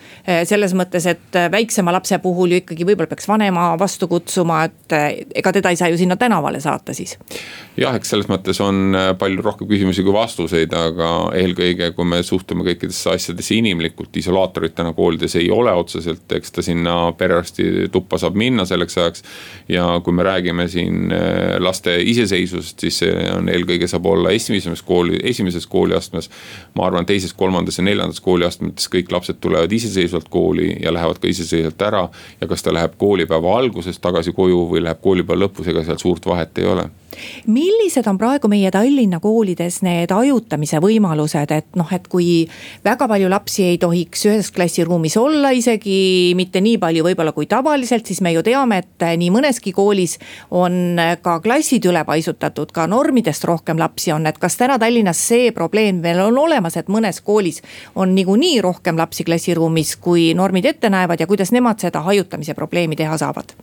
selles 0.47 0.73
mõttes, 0.75 1.05
et 1.07 1.39
väiksema 1.51 1.93
lapse 1.93 2.17
puhul 2.19 2.51
ju 2.51 2.61
ikkagi 2.61 2.85
võib-olla 2.87 3.09
peaks 3.11 3.27
vanema 3.27 3.71
vastu 3.79 4.07
kutsuma, 4.11 4.63
et 4.67 4.95
ega 5.35 5.53
teda 5.55 5.71
ei 5.71 5.79
saa 5.79 5.89
ju 5.91 5.97
sinna 5.97 6.17
tänavale 6.19 6.59
saata 6.59 6.93
siis. 6.93 7.17
jah, 7.77 7.95
eks 7.95 8.09
selles 8.13 8.29
mõttes 8.29 8.59
on 8.63 8.95
palju 9.19 9.41
rohkem 9.41 9.69
küsimusi 9.69 10.03
kui 10.03 10.13
vastuseid, 10.13 10.73
aga 10.73 11.09
eelkõige, 11.39 11.91
kui 11.95 12.05
me 12.05 12.21
suhtume 12.23 12.65
kõikidesse 12.67 13.13
asjadesse 13.13 13.55
inimlikult, 13.55 14.11
isolaatorit 14.19 14.75
täna 14.75 14.93
koolides 14.93 15.37
ei 15.39 15.49
ole 15.51 15.71
otseselt, 15.71 16.27
eks 16.35 16.51
ta 16.51 16.65
sinna 16.65 16.97
perearsti 17.17 17.87
tuppa 17.93 18.19
saab 18.21 18.37
minna 18.39 18.65
selleks 18.67 18.97
ajaks. 18.97 19.23
ja 19.69 19.87
kui 20.03 20.13
me 20.13 20.23
räägime 20.27 20.67
siin 20.67 21.13
laste 21.59 21.95
iseseisvusest, 22.01 22.79
siis 22.79 22.99
see 23.03 23.31
on 23.31 23.49
eelkõige 23.49 23.87
saab 23.87 24.05
olla 24.11 24.33
esimeses 24.35 24.83
kooli, 24.83 25.19
esimeses 25.23 25.67
kooliastmes. 25.67 26.29
Ma 26.75 26.87
arvan, 26.87 27.05
teises, 27.05 27.33
kolmandas 27.33 27.77
ja 27.77 27.83
neljandas 27.83 28.21
kooliastmetes 28.21 28.89
kõik 28.89 29.11
lapsed 29.11 29.39
tulevad 29.41 29.71
iseseisvalt 29.71 30.29
kooli 30.29 30.71
ja 30.83 30.93
lähevad 30.93 31.21
ka 31.21 31.27
iseseisvalt 31.27 31.81
ära. 31.81 32.09
ja 32.41 32.47
kas 32.47 32.63
ta 32.63 32.73
läheb 32.73 32.97
koolipäeva 32.97 33.57
alguses 33.57 33.99
tagasi 33.99 34.33
koju 34.33 34.67
või 34.71 34.83
läheb 34.83 35.01
koolipäeva 35.01 35.45
lõpus, 35.45 35.69
ega 35.69 35.83
seal 35.83 36.01
suurt 36.01 36.25
vahet 36.25 36.57
ei 36.57 36.65
ole 36.65 36.89
millised 37.47 38.07
on 38.07 38.17
praegu 38.17 38.49
meie 38.51 38.71
Tallinna 38.71 39.19
koolides 39.23 39.81
need 39.85 40.11
hajutamise 40.13 40.79
võimalused, 40.83 41.51
et 41.51 41.79
noh, 41.79 41.89
et 41.93 42.07
kui 42.11 42.43
väga 42.85 43.07
palju 43.09 43.29
lapsi 43.31 43.65
ei 43.67 43.79
tohiks 43.81 44.25
ühes 44.29 44.51
klassiruumis 44.55 45.17
olla, 45.17 45.53
isegi 45.55 46.33
mitte 46.37 46.61
nii 46.63 46.77
palju 46.81 47.05
võib-olla 47.07 47.33
kui 47.35 47.47
tavaliselt, 47.49 48.07
siis 48.07 48.21
me 48.21 48.33
ju 48.33 48.43
teame, 48.45 48.81
et 48.83 49.07
nii 49.19 49.31
mõneski 49.33 49.73
koolis 49.75 50.17
on 50.51 50.99
ka 51.23 51.39
klassid 51.43 51.85
üle 51.89 52.05
paisutatud, 52.07 52.71
ka 52.75 52.87
normidest 52.87 53.45
rohkem 53.49 53.79
lapsi 53.81 54.13
on, 54.15 54.27
et 54.29 54.39
kas 54.41 54.57
täna 54.59 54.79
Tallinnas 54.79 55.21
see 55.27 55.51
probleem 55.55 56.01
veel 56.03 56.23
on 56.27 56.37
olemas, 56.45 56.77
et 56.77 56.91
mõnes 56.91 57.21
koolis 57.23 57.61
on 57.95 58.15
niikuinii 58.15 58.61
rohkem 58.63 58.97
lapsi 58.99 59.25
klassiruumis, 59.27 59.95
kui 60.01 60.31
normid 60.37 60.65
ette 60.69 60.89
näevad 60.93 61.19
ja 61.19 61.27
kuidas 61.27 61.51
nemad 61.51 61.83
seda 61.83 62.03
hajutamise 62.05 62.53
probleemi 62.57 62.99
teha 62.99 63.17
saavad? 63.17 63.55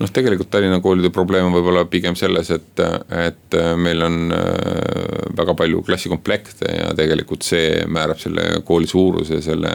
Noh, 0.00 0.10
tegelikult 0.10 0.50
Tallinna 0.50 0.80
koolide 0.82 1.10
probleem 1.14 1.48
on 1.48 1.54
võib-olla 1.54 1.84
pigem 1.90 2.16
selles, 2.18 2.50
et, 2.54 2.82
et 3.14 3.56
meil 3.78 4.02
on 4.02 4.34
äh, 4.34 5.30
väga 5.36 5.54
palju 5.58 5.82
klassikomplekte 5.86 6.70
ja 6.72 6.90
tegelikult 6.96 7.46
see 7.46 7.84
määrab 7.90 8.18
selle 8.22 8.48
kooli 8.66 8.90
suuruse, 8.90 9.42
selle. 9.44 9.74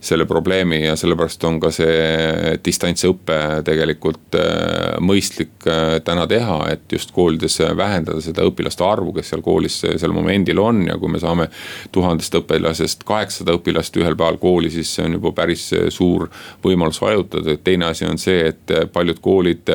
selle 0.00 0.24
probleemi 0.24 0.78
ja 0.80 0.94
sellepärast 0.96 1.42
on 1.44 1.58
ka 1.60 1.68
see 1.76 2.54
distantsõpe 2.64 3.34
tegelikult 3.66 4.36
äh, 4.40 4.94
mõistlik 5.04 5.66
äh, 5.68 5.98
täna 6.04 6.24
teha, 6.30 6.56
et 6.72 6.92
just 6.92 7.12
koolides 7.12 7.58
vähendada 7.76 8.22
seda 8.24 8.46
õpilaste 8.48 8.86
arvu, 8.86 9.12
kes 9.18 9.28
seal 9.28 9.44
koolis 9.44 9.76
sel 10.00 10.14
momendil 10.16 10.58
on 10.62 10.86
ja 10.88 10.96
kui 10.96 11.12
me 11.12 11.20
saame. 11.20 11.50
tuhandest 11.92 12.34
õpilasest 12.40 13.04
kaheksasada 13.04 13.58
õpilast 13.58 13.96
ühel 14.00 14.16
päeval 14.16 14.40
kooli, 14.40 14.70
siis 14.72 14.94
see 14.94 15.04
on 15.04 15.18
juba 15.18 15.34
päris 15.36 15.66
suur 15.92 16.30
võimalus 16.64 17.00
vajutada, 17.02 17.58
teine 17.64 17.90
asi 17.90 18.08
on 18.08 18.18
see, 18.18 18.54
et 18.54 18.72
paljud 18.94 19.20
koolid 19.20 19.49
koolid 19.50 19.70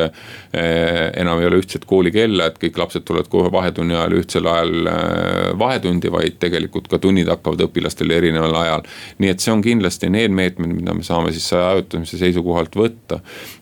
eh, 0.53 1.11
enam 1.21 1.39
ei 1.39 1.47
ole 1.47 1.59
ühtset 1.59 1.85
koolikella, 1.85 2.47
et 2.47 2.59
kõik 2.59 2.77
lapsed 2.79 3.05
tulevad 3.05 3.27
kohe 3.29 3.51
vahetunni 3.51 3.95
ajal 3.95 4.15
ühtsel 4.19 4.47
ajal 4.47 4.89
eh, 4.91 5.51
vahetundi, 5.59 6.11
vaid 6.11 6.37
tegelikult 6.39 6.87
ka 6.87 6.99
tunnid 6.99 7.29
hakkavad 7.31 7.65
õpilastel 7.67 8.11
erineval 8.11 8.55
ajal. 8.61 8.85
nii 9.19 9.31
et 9.31 9.39
see 9.39 9.53
on 9.53 9.61
kindlasti 9.65 10.09
need 10.09 10.31
meetmed, 10.31 10.73
mida 10.75 10.93
me 10.93 11.03
saame 11.03 11.33
siis 11.35 11.51
ajutamise 11.53 12.17
seisukohalt 12.21 12.75
võtta. 12.75 13.19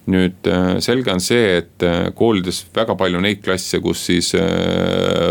nüüd 0.08 0.50
eh, 0.50 0.80
selge 0.84 1.14
on 1.14 1.24
see, 1.24 1.58
et 1.64 1.88
koolides 2.16 2.64
väga 2.76 2.96
palju 3.00 3.22
neid 3.24 3.42
klasse, 3.44 3.80
kus 3.80 4.06
siis 4.10 4.34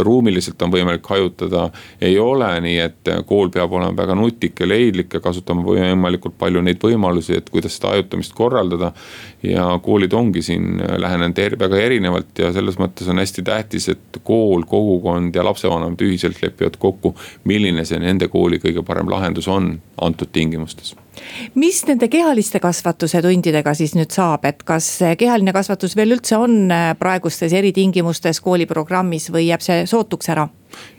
ruumiliselt 0.03 0.61
on 0.63 0.73
võimalik 0.73 1.07
hajutada, 1.09 1.69
ei 2.01 2.19
ole, 2.19 2.49
nii 2.65 2.79
et 2.81 3.11
kool 3.27 3.51
peab 3.53 3.73
olema 3.73 3.95
väga 3.97 4.17
nutik 4.19 4.61
ja 4.61 4.69
leidlik 4.69 5.15
ja 5.15 5.21
kasutama 5.21 5.65
võimalikult 5.67 6.37
palju 6.39 6.63
neid 6.65 6.81
võimalusi, 6.83 7.37
et 7.39 7.51
kuidas 7.53 7.77
seda 7.77 7.95
hajutamist 7.95 8.35
korraldada. 8.37 8.93
Ja 9.43 9.67
koolid 9.83 10.13
ongi 10.13 10.43
siin 10.43 10.63
siin 10.63 11.01
lähenenud 11.01 11.39
er, 11.39 11.57
väga 11.59 11.79
erinevalt 11.81 12.39
ja 12.39 12.53
selles 12.55 12.79
mõttes 12.81 13.09
on 13.11 13.21
hästi 13.23 13.45
tähtis, 13.47 13.89
et 13.93 14.21
kool, 14.25 14.65
kogukond 14.69 15.35
ja 15.35 15.45
lapsevanemad 15.45 16.03
ühiselt 16.05 16.43
lepivad 16.43 16.79
kokku. 16.79 17.15
milline 17.45 17.85
see 17.85 18.01
nende 18.03 18.29
kooli 18.29 18.61
kõige 18.63 18.85
parem 18.87 19.11
lahendus 19.11 19.49
on 19.49 19.75
antud 20.01 20.31
tingimustes 20.33 20.95
mis 21.55 21.83
nende 21.89 22.09
kehaliste 22.13 22.61
kasvatuse 22.63 23.23
tundidega 23.23 23.75
siis 23.75 23.97
nüüd 23.99 24.15
saab, 24.15 24.47
et 24.49 24.63
kas 24.67 24.95
kehaline 25.19 25.53
kasvatus 25.53 25.97
veel 25.97 26.17
üldse 26.17 26.39
on 26.41 26.73
praegustes 26.99 27.53
eritingimustes 27.53 28.41
kooliprogrammis 28.41 29.31
või 29.33 29.49
jääb 29.51 29.65
see 29.65 29.87
sootuks 29.87 30.33
ära? 30.33 30.49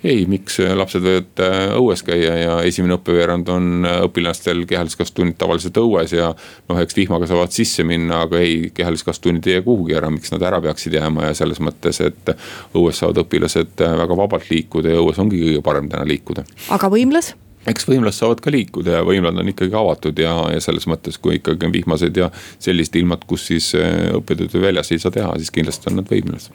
ei, 0.03 0.25
miks 0.29 0.57
lapsed 0.77 1.03
võivad 1.03 1.41
äh, 1.43 1.73
õues 1.79 2.03
käia 2.05 2.33
ja 2.37 2.55
esimene 2.67 2.97
õppeveerand 2.97 3.49
on 3.53 3.87
äh, 3.87 3.99
õpilastel 4.07 4.65
kehaliskasvatunnid 4.69 5.37
tavaliselt 5.39 5.79
õues 5.79 6.15
ja. 6.15 6.31
noh, 6.69 6.81
eks 6.83 6.97
vihmaga 6.97 7.29
saavad 7.29 7.55
sisse 7.55 7.85
minna, 7.87 8.23
aga 8.27 8.41
ei, 8.43 8.69
kehaliskasvatunnid 8.75 9.47
ei 9.49 9.57
jää 9.57 9.65
kuhugi 9.67 9.97
ära, 9.99 10.11
miks 10.13 10.33
nad 10.33 10.43
ära 10.45 10.61
peaksid 10.63 10.97
jääma 10.99 11.29
ja 11.29 11.37
selles 11.37 11.61
mõttes, 11.63 12.01
et. 12.03 12.35
õues 12.75 12.99
saavad 12.99 13.23
õpilased 13.23 13.85
äh, 13.85 13.95
väga 14.03 14.17
vabalt 14.19 14.49
liikuda 14.51 14.93
ja 14.93 15.01
õues 15.01 15.19
ongi 15.23 15.41
kõige 15.41 15.63
parem 15.65 15.89
täna 15.91 16.07
liikuda. 16.09 16.45
aga 16.73 16.91
võimlas? 16.91 17.33
Eks 17.69 17.87
võimlas 17.87 18.19
saavad 18.21 18.41
ka 18.43 18.51
liikuda 18.53 18.99
ja 18.99 19.03
võimlad 19.07 19.39
on 19.39 19.51
ikkagi 19.53 19.75
avatud 19.77 20.19
ja, 20.19 20.33
ja 20.53 20.61
selles 20.63 20.87
mõttes, 20.89 21.19
kui 21.21 21.37
ikkagi 21.39 21.67
on 21.67 21.75
vihmased 21.75 22.17
ja 22.19 22.29
sellised 22.63 22.97
ilmad, 22.99 23.25
kus 23.29 23.47
siis 23.51 23.71
äh, 23.79 24.09
õppetööd 24.17 24.55
väljas 24.61 24.91
ei 24.93 25.01
saa 25.01 25.13
teha, 25.13 25.33
siis 25.39 25.53
kindlasti 25.53 25.91
on 25.91 26.01
nad 26.01 26.09
võimlas. 26.09 26.49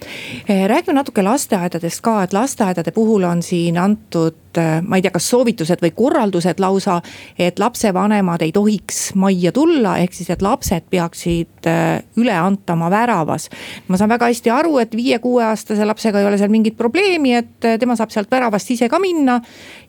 Räägime 0.49 0.99
natuke 0.99 1.25
lasteaedadest 1.25 2.03
ka, 2.05 2.21
et 2.27 2.37
lasteaedade 2.37 2.95
puhul 2.97 3.27
on 3.29 3.43
siin 3.45 3.79
antud, 3.81 4.39
ma 4.83 4.99
ei 4.99 5.05
tea, 5.05 5.13
kas 5.15 5.29
soovitused 5.31 5.83
või 5.85 5.93
korraldused 5.97 6.61
lausa. 6.61 7.01
et 7.39 7.59
lapsevanemad 7.59 8.43
ei 8.43 8.53
tohiks 8.53 9.15
majja 9.15 9.53
tulla, 9.53 9.97
ehk 9.99 10.13
siis, 10.13 10.31
et 10.31 10.43
lapsed 10.43 10.89
peaksid 10.91 11.69
üle 12.17 12.35
antama 12.35 12.91
väravas. 12.91 13.49
ma 13.89 13.97
saan 13.97 14.11
väga 14.11 14.27
hästi 14.27 14.51
aru, 14.51 14.79
et 14.79 14.97
viie-kuueaastase 14.97 15.85
lapsega 15.85 16.21
ei 16.21 16.27
ole 16.27 16.39
seal 16.39 16.51
mingit 16.51 16.77
probleemi, 16.77 17.35
et 17.35 17.69
tema 17.81 17.97
saab 17.97 18.11
sealt 18.11 18.31
väravast 18.31 18.71
ise 18.71 18.89
ka 18.89 18.99
minna 18.99 19.41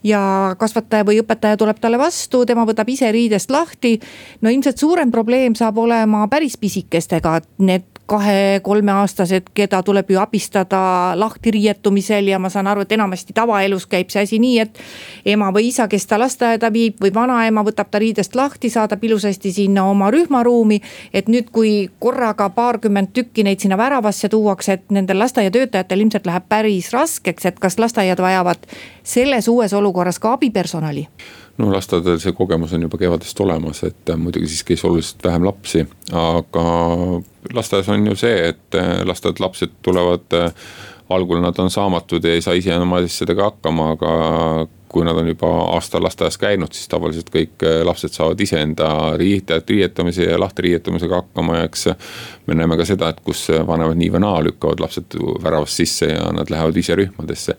ja 0.04 0.56
kasvataja 0.60 1.06
või 1.08 1.20
õpetaja 1.24 1.58
tuleb 1.60 1.80
talle 1.82 2.00
vastu, 2.00 2.46
tema 2.46 2.66
võtab 2.68 2.90
ise 2.90 3.12
riidest 3.12 3.52
lahti. 3.52 4.00
no 4.42 4.50
ilmselt 4.50 4.78
suurem 4.78 5.12
probleem 5.12 5.56
saab 5.56 5.78
olema 5.78 6.28
päris 6.28 6.58
pisikestega, 6.58 7.40
need 7.58 7.89
kahe-kolmeaastased, 8.10 9.52
keda 9.54 9.82
tuleb 9.86 10.10
ju 10.10 10.20
abistada 10.20 10.80
lahti 11.16 11.52
riietumisel 11.52 12.28
ja 12.28 12.40
ma 12.40 12.50
saan 12.50 12.68
aru, 12.68 12.84
et 12.86 12.92
enamasti 12.98 13.34
tavaelus 13.38 13.86
käib 13.90 14.10
see 14.10 14.24
asi 14.26 14.40
nii, 14.42 14.60
et. 14.66 14.80
ema 15.26 15.52
või 15.56 15.70
isa, 15.70 15.88
kes 15.88 16.08
ta 16.10 16.20
lasteaeda 16.20 16.72
viib 16.74 17.02
või 17.04 17.14
vanaema 17.14 17.64
võtab 17.66 17.92
ta 17.92 18.02
riidest 18.02 18.36
lahti, 18.36 18.70
saadab 18.70 19.04
ilusasti 19.04 19.52
sinna 19.54 19.86
oma 19.90 20.12
rühmaruumi. 20.12 20.82
et 21.14 21.28
nüüd, 21.28 21.52
kui 21.52 21.90
korraga 22.00 22.50
paarkümmend 22.50 23.14
tükki 23.14 23.44
neid 23.44 23.60
sinna 23.60 23.78
väravasse 23.78 24.30
tuuakse, 24.30 24.74
et 24.74 24.92
nendel 24.92 25.20
lasteaiatöötajatel 25.20 26.00
ilmselt 26.00 26.26
läheb 26.26 26.50
päris 26.50 26.94
raskeks, 26.94 27.46
et 27.46 27.60
kas 27.60 27.80
lasteaiad 27.80 28.20
vajavad 28.20 28.66
selles 29.04 29.48
uues 29.48 29.74
olukorras 29.74 30.20
ka 30.20 30.34
abipersonali? 30.34 31.08
No 31.60 31.72
lasteaedadel 31.74 32.22
see 32.24 32.36
kogemus 32.36 32.74
on 32.76 32.86
juba 32.88 32.98
kevadest 33.02 33.40
olemas, 33.44 33.84
et 33.88 34.12
muidugi 34.18 34.48
siis 34.48 34.64
käis 34.68 34.84
oluliselt 34.88 35.24
vähem 35.24 35.46
lapsi, 35.48 35.86
aga 36.16 36.66
lasteaias 37.54 37.90
on 37.92 38.08
ju 38.08 38.16
see, 38.20 38.54
et 38.54 38.80
lasteaed 39.06 39.42
lapsed 39.44 39.76
tulevad 39.86 40.40
algul 41.10 41.42
nad 41.42 41.58
on 41.60 41.72
saamatud 41.74 42.24
ja 42.24 42.36
ei 42.38 42.42
saa 42.46 42.54
ise 42.58 42.76
oma 42.78 43.02
asjadega 43.04 43.50
hakkama, 43.50 43.92
aga 43.98 44.12
kui 44.90 45.06
nad 45.06 45.18
on 45.18 45.28
juba 45.30 45.50
aasta 45.76 46.02
lasteaias 46.02 46.38
käinud, 46.42 46.74
siis 46.76 46.90
tavaliselt 46.92 47.30
kõik 47.34 47.66
äh, 47.66 47.80
lapsed 47.88 48.14
saavad 48.16 48.42
iseenda 48.42 48.90
riietajat 49.22 49.70
riietamise 49.70 50.30
ja 50.30 50.40
lahti-riietamisega 50.42 51.22
hakkama 51.22 51.60
ja 51.60 51.68
eks. 51.70 51.90
me 52.48 52.58
näeme 52.58 52.78
ka 52.80 52.88
seda, 52.90 53.12
et 53.14 53.20
kus 53.26 53.48
vanemad 53.68 54.00
nii 54.00 54.14
või 54.16 54.24
naa 54.26 54.40
lükkavad 54.46 54.82
lapsed 54.84 55.20
väravast 55.44 55.82
sisse 55.82 56.12
ja 56.14 56.32
nad 56.36 56.50
lähevad 56.50 56.78
ise 56.78 56.98
rühmadesse. 57.00 57.58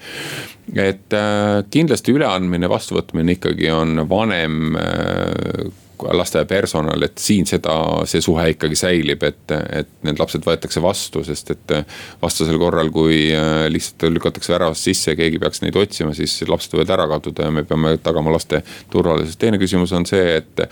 et 0.75 1.15
äh, 1.17 1.61
kindlasti 1.71 2.13
üleandmine, 2.17 2.69
vastuvõtmine 2.69 3.39
ikkagi 3.39 3.71
on 3.75 4.09
vanem 4.09 4.77
äh, 4.77 5.71
lasteaia 6.17 6.47
personal, 6.49 7.03
et 7.07 7.19
siin 7.21 7.47
seda, 7.49 7.75
see 8.09 8.23
suhe 8.25 8.47
ikkagi 8.55 8.79
säilib, 8.79 9.25
et, 9.27 9.55
et 9.81 9.91
need 10.07 10.21
lapsed 10.21 10.45
võetakse 10.47 10.83
vastu, 10.85 11.25
sest 11.27 11.55
et. 11.57 11.77
vastasel 12.23 12.59
korral, 12.61 12.91
kui 12.93 13.29
äh, 13.35 13.67
lihtsalt 13.73 14.09
lükatakse 14.15 14.53
väravast 14.53 14.89
sisse 14.89 15.13
ja 15.13 15.19
keegi 15.19 15.39
peaks 15.43 15.63
neid 15.65 15.77
otsima, 15.79 16.15
siis 16.17 16.41
lapsed 16.49 16.75
võivad 16.75 16.95
ära 16.97 17.07
kaduda 17.15 17.47
ja 17.47 17.55
me 17.55 17.65
peame 17.69 17.95
tagama 18.03 18.33
laste 18.35 18.63
turvalisuse. 18.91 19.39
teine 19.39 19.61
küsimus 19.61 19.93
on 19.97 20.07
see, 20.09 20.41
et, 20.41 20.65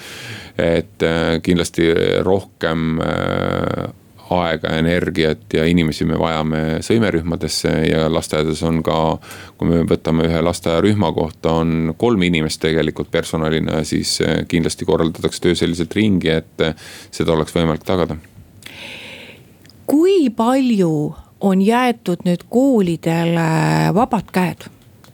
et 0.59 1.07
äh, 1.07 1.39
kindlasti 1.45 1.91
rohkem 2.27 2.99
aega, 4.31 4.73
energiat 4.77 5.55
ja 5.55 5.65
inimesi 5.69 6.05
me 6.09 6.19
vajame 6.19 6.63
sõimerühmadesse 6.85 7.73
ja 7.89 8.07
lasteaedades 8.13 8.63
on 8.67 8.83
ka. 8.87 9.19
kui 9.59 9.69
me 9.69 9.83
võtame 9.89 10.29
ühe 10.29 10.41
lasteaiarühma 10.45 11.13
kohta, 11.13 11.53
on 11.63 11.95
kolm 11.99 12.23
inimest 12.23 12.61
tegelikult 12.63 13.11
personalina, 13.11 13.83
siis 13.85 14.19
kindlasti 14.49 14.87
korraldatakse 14.87 15.43
töö 15.43 15.55
selliselt 15.59 15.95
ringi, 15.95 16.31
et 16.31 16.67
seda 17.11 17.33
oleks 17.33 17.55
võimalik 17.57 17.87
tagada. 17.87 18.17
kui 19.87 20.29
palju 20.31 21.15
on 21.41 21.63
jäetud 21.63 22.25
nüüd 22.27 22.45
koolidele 22.51 23.49
vabad 23.95 24.33
käed, 24.35 24.67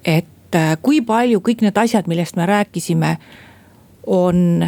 et 0.05 0.57
äh, 0.57 0.77
kui 0.83 1.03
palju 1.05 1.43
kõik 1.45 1.65
need 1.65 1.77
asjad, 1.79 2.09
millest 2.09 2.37
me 2.37 2.47
rääkisime, 2.49 3.17
on 4.07 4.65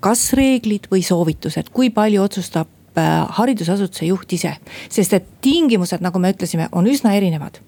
kas 0.00 0.30
reeglid 0.36 0.88
või 0.92 1.02
soovitused, 1.04 1.72
kui 1.72 1.90
palju 1.92 2.22
otsustab 2.24 2.68
haridusasutuse 2.96 4.08
juht 4.08 4.32
ise, 4.32 4.56
sest 4.88 5.12
et 5.16 5.28
tingimused, 5.44 6.02
nagu 6.02 6.18
me 6.18 6.32
ütlesime, 6.34 6.68
on 6.72 6.88
üsna 6.90 7.14
erinevad. 7.18 7.60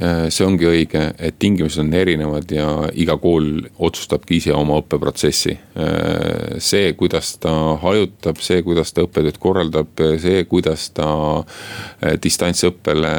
Äh, 0.00 0.30
see 0.32 0.46
ongi 0.48 0.64
õige, 0.64 1.00
et 1.20 1.36
tingimused 1.42 1.82
on 1.82 1.90
erinevad 1.92 2.48
ja 2.54 2.68
iga 2.96 3.18
kool 3.20 3.66
otsustabki 3.84 4.38
ise 4.40 4.54
oma 4.56 4.78
õppeprotsessi. 4.80 5.52
Äh, 5.76 6.54
see, 6.62 6.94
kuidas 6.96 7.34
ta 7.42 7.52
hajutab, 7.82 8.40
see, 8.40 8.62
kuidas 8.64 8.94
ta 8.96 9.04
õppetööd 9.04 9.36
korraldab, 9.42 10.00
see, 10.22 10.46
kuidas 10.48 10.86
ta 10.96 11.10
äh, 11.42 12.16
distantsõppele 12.22 13.12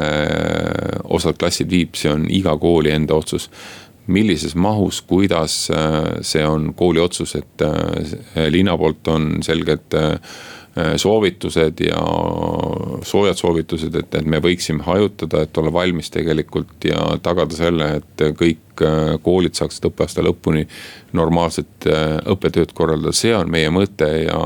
osad 1.14 1.38
klassid 1.38 1.70
viib, 1.70 1.94
see 1.94 2.10
on 2.10 2.26
iga 2.26 2.56
kooli 2.58 2.90
enda 2.96 3.14
otsus. 3.14 3.46
Millises 4.10 4.56
mahus, 4.58 4.98
kuidas, 5.06 5.54
see 6.26 6.42
on 6.42 6.72
kooli 6.74 6.98
otsus, 6.98 7.36
et 7.38 7.62
linna 8.50 8.74
poolt 8.74 9.06
on 9.12 9.36
selged 9.46 9.94
Äh, 9.94 10.18
soovitused 10.96 11.80
ja 11.84 12.00
soojad 13.04 13.36
soovitused, 13.36 13.94
et, 13.98 14.14
et 14.14 14.26
me 14.26 14.40
võiksime 14.40 14.84
hajutada, 14.86 15.42
et 15.44 15.58
olla 15.60 15.72
valmis 15.72 16.08
tegelikult 16.10 16.86
ja 16.88 17.02
tagada 17.22 17.56
selle, 17.56 17.88
et 18.00 18.24
kõik 18.38 18.71
äh, 18.71 18.71
koolid 19.22 19.58
saaksid 19.58 19.90
õppeaasta 19.90 20.24
lõpuni 20.24 20.66
normaalset 21.12 21.86
äh, 21.86 22.18
õppetööd 22.32 22.72
korraldada, 22.76 23.12
see 23.16 23.34
on 23.36 23.50
meie 23.52 23.70
mõte 23.72 24.08
ja. 24.24 24.38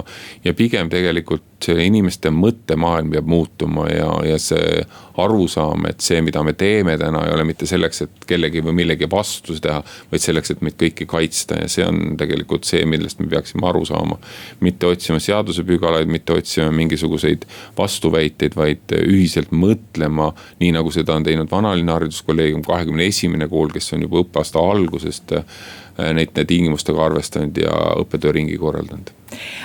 ja 0.44 0.54
pigem 0.56 0.90
tegelikult 0.92 1.44
inimeste 1.72 2.30
mõttemaailm 2.34 3.10
peab 3.14 3.28
muutuma 3.30 3.86
ja, 3.88 4.10
ja 4.28 4.36
see 4.38 4.82
arusaam, 5.16 5.86
et 5.88 6.04
see, 6.04 6.18
mida 6.20 6.42
me 6.44 6.52
teeme 6.58 6.98
täna, 7.00 7.22
ei 7.24 7.32
ole 7.32 7.46
mitte 7.48 7.66
selleks, 7.66 8.02
et 8.04 8.26
kellegi 8.28 8.60
või 8.64 8.74
millegi 8.82 9.08
vastu 9.10 9.56
teha. 9.62 9.80
vaid 10.10 10.22
selleks, 10.22 10.52
et 10.52 10.60
meid 10.60 10.76
kõiki 10.76 11.06
kaitsta 11.08 11.56
ja 11.62 11.70
see 11.72 11.86
on 11.86 12.18
tegelikult 12.20 12.68
see, 12.68 12.84
millest 12.84 13.22
me 13.22 13.30
peaksime 13.32 13.64
aru 13.66 13.84
saama. 13.88 14.18
mitte 14.60 14.86
otsima 14.86 15.18
seadusepügalaid, 15.22 16.10
mitte 16.12 16.36
otsima 16.36 16.68
mingisuguseid 16.70 17.46
vastuväiteid, 17.78 18.56
vaid 18.56 18.92
ühiselt 19.00 19.50
mõtlema. 19.50 20.32
nii 20.60 20.74
nagu 20.76 20.92
seda 20.92 21.16
on 21.16 21.24
teinud 21.24 21.50
Vanalinna 21.50 21.96
Hariduskolleegium, 21.96 22.62
kahekümne 22.66 23.08
esimene 23.08 23.48
kool, 23.48 23.72
kes 23.72 23.94
on 23.96 24.04
juba 24.04 24.15
õppeaasta 24.22 24.62
algusest 24.70 25.32
Äh, 26.00 26.12
neid 26.12 26.36
tingimustega 26.46 27.04
arvestanud 27.04 27.56
ja 27.56 27.72
õppetööringi 27.96 28.58
korraldanud. 28.60 29.10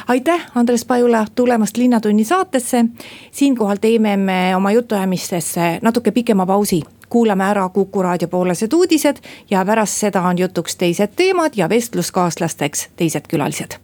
aitäh, 0.08 0.46
Andres 0.56 0.86
Pajula 0.86 1.26
tulemast 1.36 1.78
Linnatunni 1.78 2.24
saatesse. 2.24 2.86
siinkohal 3.32 3.78
teeme 3.82 4.18
me 4.18 4.56
oma 4.56 4.72
jutuajamistesse 4.72 5.80
natuke 5.82 6.12
pikema 6.12 6.46
pausi 6.46 6.82
kuulame 7.10 7.44
ära 7.44 7.70
Kuku 7.70 8.02
raadio 8.02 8.28
poolesed 8.28 8.74
uudised 8.74 9.18
ja 9.50 9.66
pärast 9.66 9.94
seda 9.94 10.22
on 10.22 10.38
jutuks 10.38 10.76
teised 10.76 11.12
teemad 11.16 11.52
ja 11.56 11.70
vestluskaaslasteks 11.70 12.90
teised 12.96 13.28
külalised. 13.28 13.76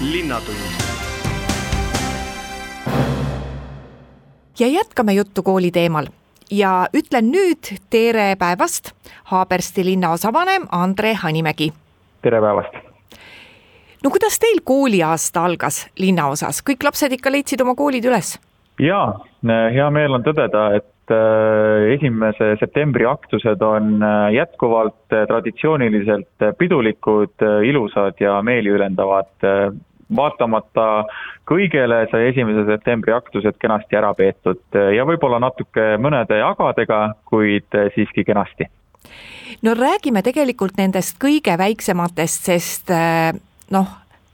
linnatund. 0.00 0.58
ja 4.58 4.66
jätkame 4.66 5.12
juttu 5.12 5.42
kooli 5.42 5.70
teemal 5.70 6.06
ja 6.50 6.88
ütlen 6.96 7.30
nüüd 7.32 7.72
tere 7.90 8.34
päevast, 8.38 8.92
Haabersti 9.24 9.84
linnaosavanem 9.84 10.66
Andre 10.72 11.14
Hanimägi. 11.14 11.72
tere 12.22 12.40
päevast. 12.40 12.74
no 14.04 14.10
kuidas 14.10 14.38
teil 14.38 14.60
kooliaasta 14.64 15.44
algas 15.44 15.86
linnaosas, 15.98 16.62
kõik 16.62 16.84
lapsed 16.84 17.12
ikka 17.12 17.32
leidsid 17.32 17.60
oma 17.60 17.74
koolid 17.74 18.04
üles? 18.04 18.38
jaa, 18.78 19.18
hea 19.74 19.90
meel 19.90 20.14
on 20.14 20.22
tõdeda, 20.22 20.64
et 20.78 21.12
äh, 21.12 21.92
esimese 21.94 22.54
septembri 22.60 23.06
aktused 23.06 23.62
on 23.62 24.02
äh, 24.02 24.32
jätkuvalt 24.38 25.12
äh, 25.12 25.26
traditsiooniliselt 25.26 26.48
pidulikud, 26.58 27.44
ilusad 27.64 28.20
ja 28.20 28.40
meeliülendavad 28.42 29.50
vaatamata 30.16 31.04
kõigele 31.48 32.02
sai 32.10 32.28
esimese 32.30 32.64
septembri 32.68 33.12
aktused 33.12 33.58
kenasti 33.60 33.96
ära 33.96 34.12
peetud 34.16 34.78
ja 34.96 35.04
võib-olla 35.08 35.40
natuke 35.42 35.96
mõnede 36.00 36.40
jagadega, 36.40 37.00
kuid 37.28 37.78
siiski 37.94 38.24
kenasti. 38.24 38.68
no 39.62 39.74
räägime 39.74 40.22
tegelikult 40.22 40.76
nendest 40.76 41.16
kõige 41.20 41.58
väiksematest, 41.58 42.50
sest 42.50 42.90
eh, 42.90 43.32
noh, 43.70 43.88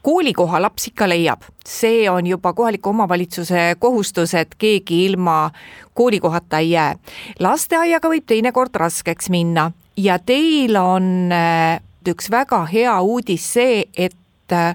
koolikoha 0.04 0.60
laps 0.62 0.90
ikka 0.90 1.08
leiab, 1.08 1.44
see 1.66 2.10
on 2.10 2.26
juba 2.26 2.52
kohaliku 2.52 2.90
omavalitsuse 2.90 3.74
kohustus, 3.78 4.34
et 4.34 4.54
keegi 4.58 5.04
ilma 5.06 5.50
koolikohata 5.94 6.58
ei 6.58 6.70
jää. 6.70 6.94
lasteaiaga 7.40 8.08
võib 8.08 8.26
teinekord 8.26 8.74
raskeks 8.74 9.30
minna 9.30 9.70
ja 9.96 10.18
teil 10.18 10.76
on 10.76 11.32
eh, 11.32 11.80
üks 12.08 12.30
väga 12.30 12.64
hea 12.72 13.00
uudis 13.00 13.52
see, 13.54 13.84
et 13.96 14.52
eh, 14.52 14.74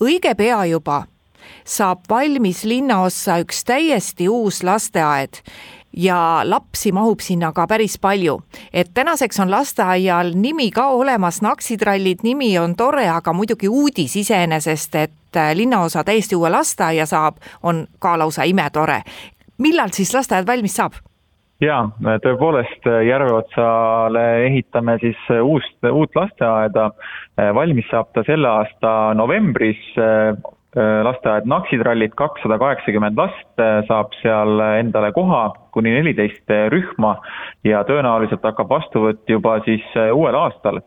õige 0.00 0.34
pea 0.34 0.64
juba 0.64 1.04
saab 1.64 2.04
valmis 2.08 2.64
linnaossa 2.64 3.38
üks 3.42 3.64
täiesti 3.64 4.28
uus 4.28 4.62
lasteaed 4.62 5.40
ja 5.96 6.40
lapsi 6.44 6.92
mahub 6.92 7.20
sinna 7.20 7.52
ka 7.52 7.66
päris 7.66 7.98
palju. 7.98 8.42
et 8.72 8.90
tänaseks 8.94 9.40
on 9.40 9.50
lasteaial 9.50 10.32
nimi 10.34 10.70
ka 10.70 10.86
olemas, 10.86 11.42
Naksitrallid 11.42 12.18
nimi 12.22 12.58
on 12.58 12.76
tore, 12.76 13.08
aga 13.08 13.32
muidugi 13.32 13.68
uudis 13.68 14.16
iseenesest, 14.16 14.94
et 14.94 15.12
linnaosa 15.54 16.04
täiesti 16.04 16.36
uue 16.36 16.50
lasteaia 16.50 17.06
saab, 17.06 17.36
on 17.62 17.86
ka 17.98 18.18
lausa 18.18 18.42
imetore. 18.42 19.02
millal 19.58 19.90
siis 19.92 20.14
lasteaed 20.14 20.46
valmis 20.46 20.76
saab? 20.76 20.92
Jaa, 21.62 21.82
tõepoolest 22.24 22.88
Järveotsale 23.06 24.24
ehitame 24.46 24.98
siis 25.02 25.18
uust, 25.42 25.78
uut 25.90 26.16
lasteaeda. 26.16 26.90
valmis 27.54 27.88
saab 27.90 28.12
ta 28.14 28.24
selle 28.26 28.48
aasta 28.48 29.14
novembris. 29.14 29.80
lasteaed 30.76 31.46
Naksitrallit, 31.48 32.12
kakssada 32.20 32.58
kaheksakümmend 32.60 33.16
last 33.16 33.62
saab 33.88 34.12
seal 34.20 34.60
endale 34.76 35.08
koha, 35.16 35.54
kuni 35.72 35.94
neliteist 35.94 36.52
rühma 36.68 37.14
ja 37.64 37.80
tõenäoliselt 37.88 38.44
hakkab 38.44 38.68
vastuvõtt 38.68 39.24
juba 39.30 39.56
siis 39.64 39.86
uuel 40.12 40.36
aastal 40.36 40.82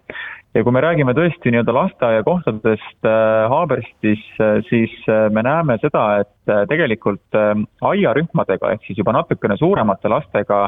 ja 0.57 0.63
kui 0.65 0.73
me 0.73 0.81
räägime 0.81 1.13
tõesti 1.17 1.51
nii-öelda 1.53 1.73
lasteaiakohtadest 1.75 3.07
äh, 3.07 3.45
Haaberstis, 3.51 4.23
äh, 4.41 4.59
siis 4.69 4.93
äh, 5.09 5.27
me 5.33 5.43
näeme 5.45 5.77
seda, 5.83 6.23
et 6.23 6.35
tegelikult 6.71 7.37
aiarühmadega 7.85 8.71
ehk 8.73 8.87
siis 8.87 8.97
juba 8.97 9.13
natukene 9.13 9.53
suuremate 9.59 10.09
lastega 10.09 10.63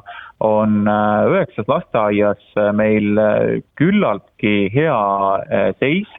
on 0.45 0.83
üheksas 0.85 1.65
lasteaias 1.65 2.59
meil 2.77 3.17
küllaltki 3.81 4.69
hea 4.75 4.99
seis 5.79 6.11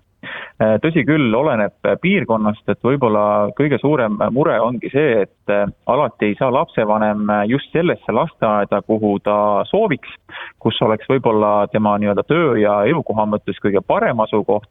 tõsi 0.83 1.03
küll, 1.07 1.33
oleneb 1.35 1.75
piirkonnast, 2.03 2.63
et 2.71 2.79
võib-olla 2.85 3.51
kõige 3.59 3.79
suurem 3.83 4.19
mure 4.35 4.59
ongi 4.63 4.91
see, 4.93 5.25
et 5.25 5.53
äh, 5.53 5.65
alati 5.91 6.31
ei 6.31 6.37
saa 6.39 6.53
lapsevanem 6.55 7.31
just 7.51 7.73
sellesse 7.75 8.15
lasteaeda, 8.15 8.83
kuhu 8.87 9.17
ta 9.25 9.37
sooviks, 9.71 10.13
kus 10.63 10.79
oleks 10.87 11.09
võib-olla 11.11 11.67
tema 11.73 11.97
nii-öelda 11.99 12.25
töö 12.29 12.55
ja 12.61 12.79
elukoha 12.89 13.27
mõttes 13.35 13.59
kõige 13.63 13.83
parem 13.87 14.23
asukoht, 14.23 14.71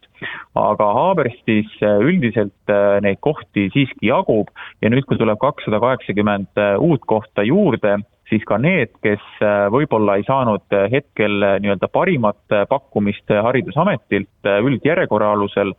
aga 0.55 0.91
Haaberstis 0.99 1.73
äh, 1.83 1.99
üldiselt 1.99 2.75
neid 3.03 3.19
kohti 3.19 3.67
siiski 3.73 4.07
jagub 4.07 4.51
ja 4.81 4.89
nüüd, 4.91 5.03
kui 5.09 5.19
tuleb 5.19 5.39
kakssada 5.41 5.81
kaheksakümmend 5.83 6.61
uut 6.79 7.03
kohta 7.09 7.43
juurde, 7.43 7.97
siis 8.31 8.43
ka 8.47 8.57
need, 8.61 8.93
kes 9.03 9.23
äh, 9.43 9.67
võib-olla 9.73 10.15
ei 10.19 10.25
saanud 10.27 10.75
äh, 10.75 10.87
hetkel 10.91 11.43
äh, 11.43 11.57
nii-öelda 11.63 11.89
parimat 11.91 12.55
pakkumist 12.69 13.31
Haridusametilt 13.43 14.49
üldjärjekorra 14.63 15.31
alusel, 15.35 15.73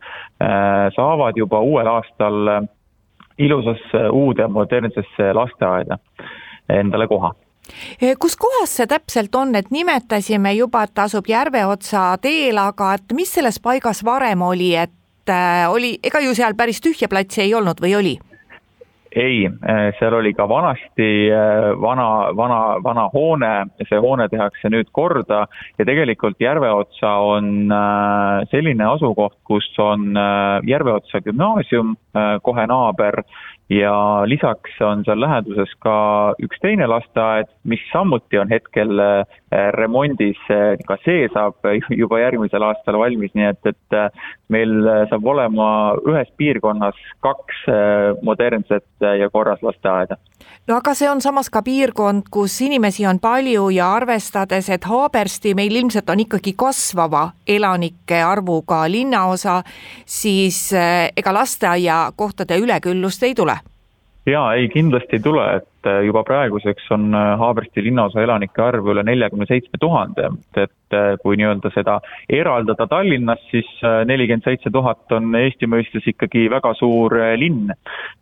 saavad 0.95 1.37
juba 1.37 1.59
uuel 1.61 1.87
aastal 1.87 2.49
ilusasse 3.37 4.07
uude 4.11 4.47
modernsesse 4.47 5.29
lasteaeda 5.33 5.97
endale 6.69 7.07
koha 7.07 7.33
kus 8.19 8.35
kohas 8.37 8.73
see 8.77 8.89
täpselt 8.89 9.35
on, 9.39 9.55
et 9.55 9.71
nimetasime 9.71 10.51
juba, 10.57 10.83
et 10.83 10.93
ta 10.93 11.07
asub 11.07 11.29
Järveotsa 11.29 12.17
teel, 12.21 12.59
aga 12.59 12.93
et 12.97 13.15
mis 13.15 13.31
selles 13.37 13.59
paigas 13.63 14.03
varem 14.05 14.41
oli, 14.43 14.73
et 14.75 15.33
oli, 15.69 15.95
ega 16.03 16.19
ju 16.25 16.35
seal 16.35 16.57
päris 16.59 16.81
tühja 16.83 17.07
platsi 17.09 17.45
ei 17.45 17.55
olnud 17.55 17.81
või 17.81 17.95
oli? 18.01 18.17
Ei, 19.15 19.45
äh, 19.45 19.93
seal 19.99 20.13
oli 20.13 20.33
ka 20.33 20.47
vanasti 20.49 21.29
äh, 21.31 21.81
vana, 21.81 22.35
vana, 22.35 22.59
vana 22.83 23.07
hoone, 23.13 23.51
see 23.87 23.99
hoone 24.01 24.27
tehakse 24.31 24.71
nüüd 24.73 24.89
korda 24.91 25.45
ja 25.77 25.85
tegelikult 25.85 26.41
Järveotsa 26.41 27.13
on 27.21 27.71
äh, 27.71 28.43
selline 28.51 28.87
asukoht, 28.89 29.37
kus 29.47 29.67
on 29.81 30.13
Järveotsa 30.67 31.21
gümnaasium, 31.25 31.95
kohe 32.45 32.65
naaber 32.69 33.21
ja 33.69 34.23
lisaks 34.25 34.75
on 34.81 35.03
seal 35.05 35.21
läheduses 35.21 35.71
ka 35.83 35.95
üks 36.43 36.59
teine 36.61 36.87
lasteaed, 36.89 37.49
mis 37.63 37.83
samuti 37.91 38.39
on 38.41 38.51
hetkel 38.51 38.99
remondis, 39.77 40.39
ka 40.87 40.97
see 41.05 41.27
saab 41.33 41.63
juba 41.89 42.19
järgmisel 42.23 42.65
aastal 42.67 42.99
valmis, 43.01 43.33
nii 43.37 43.49
et, 43.53 43.71
et 43.73 43.97
meil 44.53 44.75
saab 45.11 45.25
olema 45.35 45.67
ühes 46.03 46.29
piirkonnas 46.37 46.99
kaks 47.25 47.65
modernset 48.25 49.09
ja 49.19 49.29
korras 49.33 49.63
lasteaeda 49.63 50.19
no 50.67 50.77
aga 50.77 50.93
see 50.95 51.09
on 51.11 51.21
samas 51.23 51.49
ka 51.51 51.61
piirkond, 51.65 52.29
kus 52.31 52.55
inimesi 52.65 53.05
on 53.09 53.19
palju 53.23 53.69
ja 53.75 53.89
arvestades, 53.97 54.69
et 54.71 54.87
Haabersti 54.87 55.53
meil 55.57 55.75
ilmselt 55.81 56.09
on 56.09 56.23
ikkagi 56.23 56.55
kasvava 56.59 57.29
elanike 57.47 58.21
arvuga 58.23 58.83
linnaosa, 58.91 59.61
siis 60.05 60.69
ega 60.73 61.35
lasteaiakohtade 61.39 62.59
üleküllust 62.63 63.23
ei 63.27 63.35
tule? 63.35 63.57
Jaa, 64.25 64.53
ei 64.55 64.69
kindlasti 64.69 65.19
ei 65.19 65.23
tule, 65.23 65.45
et 65.55 65.69
et 65.83 66.05
juba 66.07 66.23
praeguseks 66.27 66.87
on 66.95 67.11
äh, 67.15 67.33
Haabersti 67.39 67.83
linnaosa 67.83 68.23
elanike 68.23 68.61
arv 68.63 68.87
üle 68.93 69.03
neljakümne 69.05 69.47
seitsme 69.49 69.79
tuhande, 69.81 70.29
et 70.55 70.95
äh, 70.95 71.13
kui 71.23 71.37
nii-öelda 71.39 71.71
seda 71.75 71.99
eraldada 72.31 72.87
Tallinnast, 72.89 73.45
siis 73.51 73.69
äh, 73.83 74.03
nelikümmend 74.07 74.47
seitse 74.47 74.71
tuhat 74.73 75.11
on 75.15 75.33
Eesti 75.37 75.67
mõistes 75.69 76.07
ikkagi 76.09 76.47
väga 76.51 76.73
suur 76.79 77.15
linn. 77.39 77.71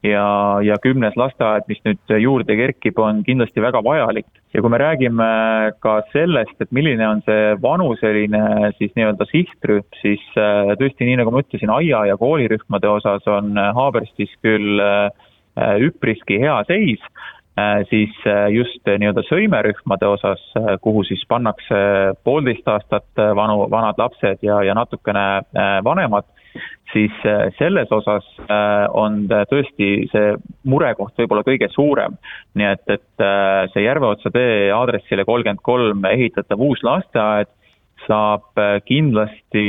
ja, 0.03 0.25
ja 0.65 0.77
kümnes 0.81 1.17
lasteaed, 1.19 1.67
mis 1.69 1.81
nüüd 1.85 2.15
juurde 2.21 2.57
kerkib, 2.57 2.99
on 2.99 3.23
kindlasti 3.27 3.61
väga 3.61 3.83
vajalik. 3.85 4.27
ja 4.53 4.61
kui 4.61 4.69
me 4.69 4.81
räägime 4.81 5.31
ka 5.79 6.01
sellest, 6.11 6.57
et 6.59 6.71
milline 6.71 7.07
on 7.07 7.21
see 7.25 7.55
vanuseline 7.61 8.73
siis 8.77 8.93
nii-öelda 8.97 9.27
sihtrühm, 9.29 9.85
siis 10.01 10.23
tõesti, 10.35 11.07
nii 11.07 11.21
nagu 11.21 11.31
ma 11.31 11.43
ütlesin, 11.43 11.71
aia- 11.71 12.07
ja 12.09 12.17
koolirühmade 12.19 12.89
osas 12.89 13.27
on 13.31 13.55
Haaberstis 13.55 14.33
küll 14.43 14.81
üpriski 15.57 16.37
hea 16.39 16.61
seis 16.67 17.01
Äh, 17.57 17.85
siis 17.89 18.09
äh, 18.25 18.47
just 18.55 18.87
äh, 18.87 18.95
nii-öelda 18.95 19.25
sõimerühmade 19.27 20.07
osas, 20.07 20.39
kuhu 20.81 21.03
siis 21.03 21.23
pannakse 21.27 21.79
poolteist 22.23 22.67
aastat 22.71 23.19
vanu, 23.35 23.65
vanad 23.71 23.99
lapsed 23.99 24.39
ja, 24.45 24.61
ja 24.63 24.75
natukene 24.77 25.43
vanemad, 25.83 26.29
siis 26.93 27.11
selles 27.57 27.91
osas 27.91 28.25
on 28.95 29.25
tõesti 29.51 29.89
see 30.11 30.31
murekoht 30.67 31.19
võib-olla 31.19 31.43
kõige 31.47 31.67
suurem. 31.75 32.15
nii 32.55 32.69
et, 32.71 32.83
et 32.95 33.25
see 33.73 33.83
Järveotsa 33.83 34.31
tee 34.31 34.71
aadressile 34.75 35.27
kolmkümmend 35.27 35.63
kolm 35.63 36.07
ehitatav 36.07 36.59
uus 36.59 36.83
lasteaed 36.83 37.51
saab 38.07 38.59
kindlasti 38.87 39.67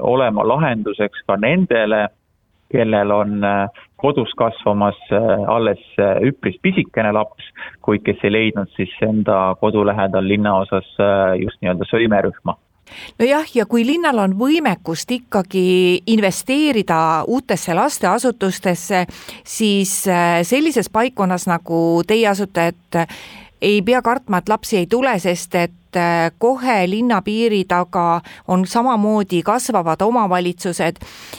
olema 0.00 0.46
lahenduseks 0.48 1.24
ka 1.28 1.36
nendele, 1.40 2.06
kellel 2.72 3.12
on 3.12 3.36
kodus 3.98 4.30
kasvamas 4.38 4.98
äh, 5.12 5.44
alles 5.46 5.82
äh, 5.98 6.22
üpris 6.30 6.58
pisikene 6.62 7.12
laps, 7.12 7.50
kuid 7.82 8.04
kes 8.06 8.22
ei 8.24 8.32
leidnud 8.32 8.70
siis 8.76 8.94
enda 9.02 9.56
kodu 9.60 9.82
lähedal 9.86 10.28
linnaosas 10.28 10.88
äh, 11.02 11.34
just 11.42 11.58
nii-öelda 11.60 11.88
sõimerühma. 11.90 12.54
Nojah, 13.20 13.50
ja 13.52 13.66
kui 13.68 13.82
linnal 13.84 14.16
on 14.22 14.38
võimekust 14.38 15.10
ikkagi 15.12 15.64
investeerida 16.08 17.26
uutesse 17.28 17.74
lasteasutustesse, 17.76 19.02
siis 19.44 19.92
sellises 20.48 20.88
paikkonnas, 20.88 21.44
nagu 21.50 22.00
teie 22.08 22.30
asute, 22.30 22.70
et 22.72 23.00
ei 23.60 23.82
pea 23.84 24.00
kartma, 24.00 24.40
et 24.40 24.48
lapsi 24.48 24.80
ei 24.80 24.88
tule, 24.88 25.12
sest 25.20 25.58
et 25.60 25.76
et 25.88 25.96
äh, 25.96 26.32
kohe 26.38 26.90
linnapiiri 26.90 27.64
taga 27.64 28.20
on 28.48 28.66
samamoodi 28.66 29.42
kasvavad 29.42 30.02
omavalitsused 30.02 30.96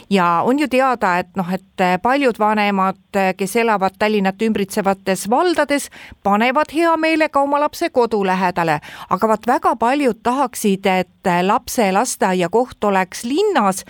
ja 0.09 0.41
on 0.45 0.59
ju 0.59 0.67
teada, 0.67 1.17
et 1.17 1.35
noh, 1.35 1.53
et 1.53 1.81
äh, 1.81 1.99
paljud 2.01 2.39
vanemad, 2.39 2.97
äh, 3.15 3.33
kes 3.37 3.55
elavad 3.55 3.97
Tallinnat 3.99 4.41
ümbritsevates 4.41 5.29
valdades, 5.29 5.89
panevad 6.23 6.73
hea 6.73 6.95
meelega 6.97 7.41
oma 7.41 7.59
lapse 7.59 7.89
kodu 7.89 8.23
lähedale, 8.25 8.79
aga 9.09 9.27
vaat 9.27 9.47
väga 9.47 9.75
paljud 9.75 10.23
tahaksid, 10.23 10.85
et 10.85 11.29
lapse 11.43 11.91
lasteaiakoht 11.91 12.83
oleks 12.83 13.23
linnas, 13.23 13.83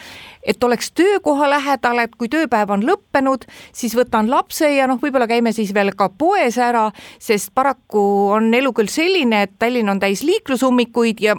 et 0.44 0.64
oleks 0.64 0.92
töökoha 0.92 1.50
lähedal, 1.50 2.00
et 2.04 2.16
kui 2.18 2.28
tööpäev 2.28 2.72
on 2.74 2.84
lõppenud, 2.84 3.46
siis 3.72 3.96
võtan 3.96 4.30
lapse 4.30 4.68
ja 4.74 4.88
noh, 4.90 5.00
võib-olla 5.00 5.28
käime 5.30 5.54
siis 5.56 5.74
veel 5.74 5.94
ka 5.96 6.10
poes 6.10 6.58
ära, 6.58 6.90
sest 7.20 7.54
paraku 7.56 8.02
on 8.36 8.52
elu 8.54 8.74
küll 8.74 8.92
selline, 8.92 9.44
et 9.46 9.56
Tallinn 9.60 9.92
on 9.92 10.02
täis 10.02 10.24
liiklust, 10.26 10.49
liiklusummikuid 10.50 11.18
ja 11.22 11.36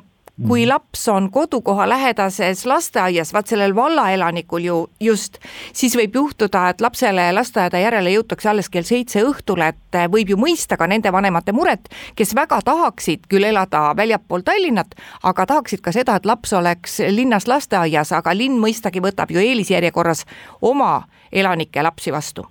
kui 0.48 0.62
mhm. 0.62 0.68
laps 0.68 1.08
on 1.08 1.30
kodukoha 1.30 1.88
lähedases 1.88 2.66
lasteaias, 2.66 3.32
vaat 3.32 3.46
sellel 3.46 3.74
vallaelanikul 3.74 4.64
ju 4.64 4.76
just, 5.00 5.36
siis 5.72 5.96
võib 5.96 6.14
juhtuda, 6.14 6.68
et 6.70 6.80
lapsele 6.80 7.26
lasteaeda 7.32 7.78
järele 7.82 8.14
jõutakse 8.14 8.48
alles 8.48 8.70
kell 8.70 8.86
seitse 8.88 9.20
õhtul, 9.26 9.60
et 9.66 9.98
võib 10.08 10.32
ju 10.32 10.38
mõista 10.40 10.78
ka 10.80 10.86
nende 10.88 11.12
vanemate 11.12 11.52
muret, 11.52 11.90
kes 12.16 12.32
väga 12.38 12.62
tahaksid 12.64 13.26
küll 13.28 13.44
elada 13.50 13.90
väljapool 13.96 14.46
Tallinnat, 14.46 14.94
aga 15.22 15.46
tahaksid 15.46 15.82
ka 15.84 15.92
seda, 15.92 16.16
et 16.16 16.24
laps 16.26 16.54
oleks 16.56 17.00
linnas 17.10 17.48
lasteaias, 17.50 18.14
aga 18.16 18.32
linn 18.32 18.56
mõistagi 18.62 19.02
võtab 19.04 19.34
ju 19.34 19.42
eelisjärjekorras 19.44 20.24
oma 20.62 21.02
elanike 21.32 21.82
lapsi 21.82 22.16
vastu 22.16 22.46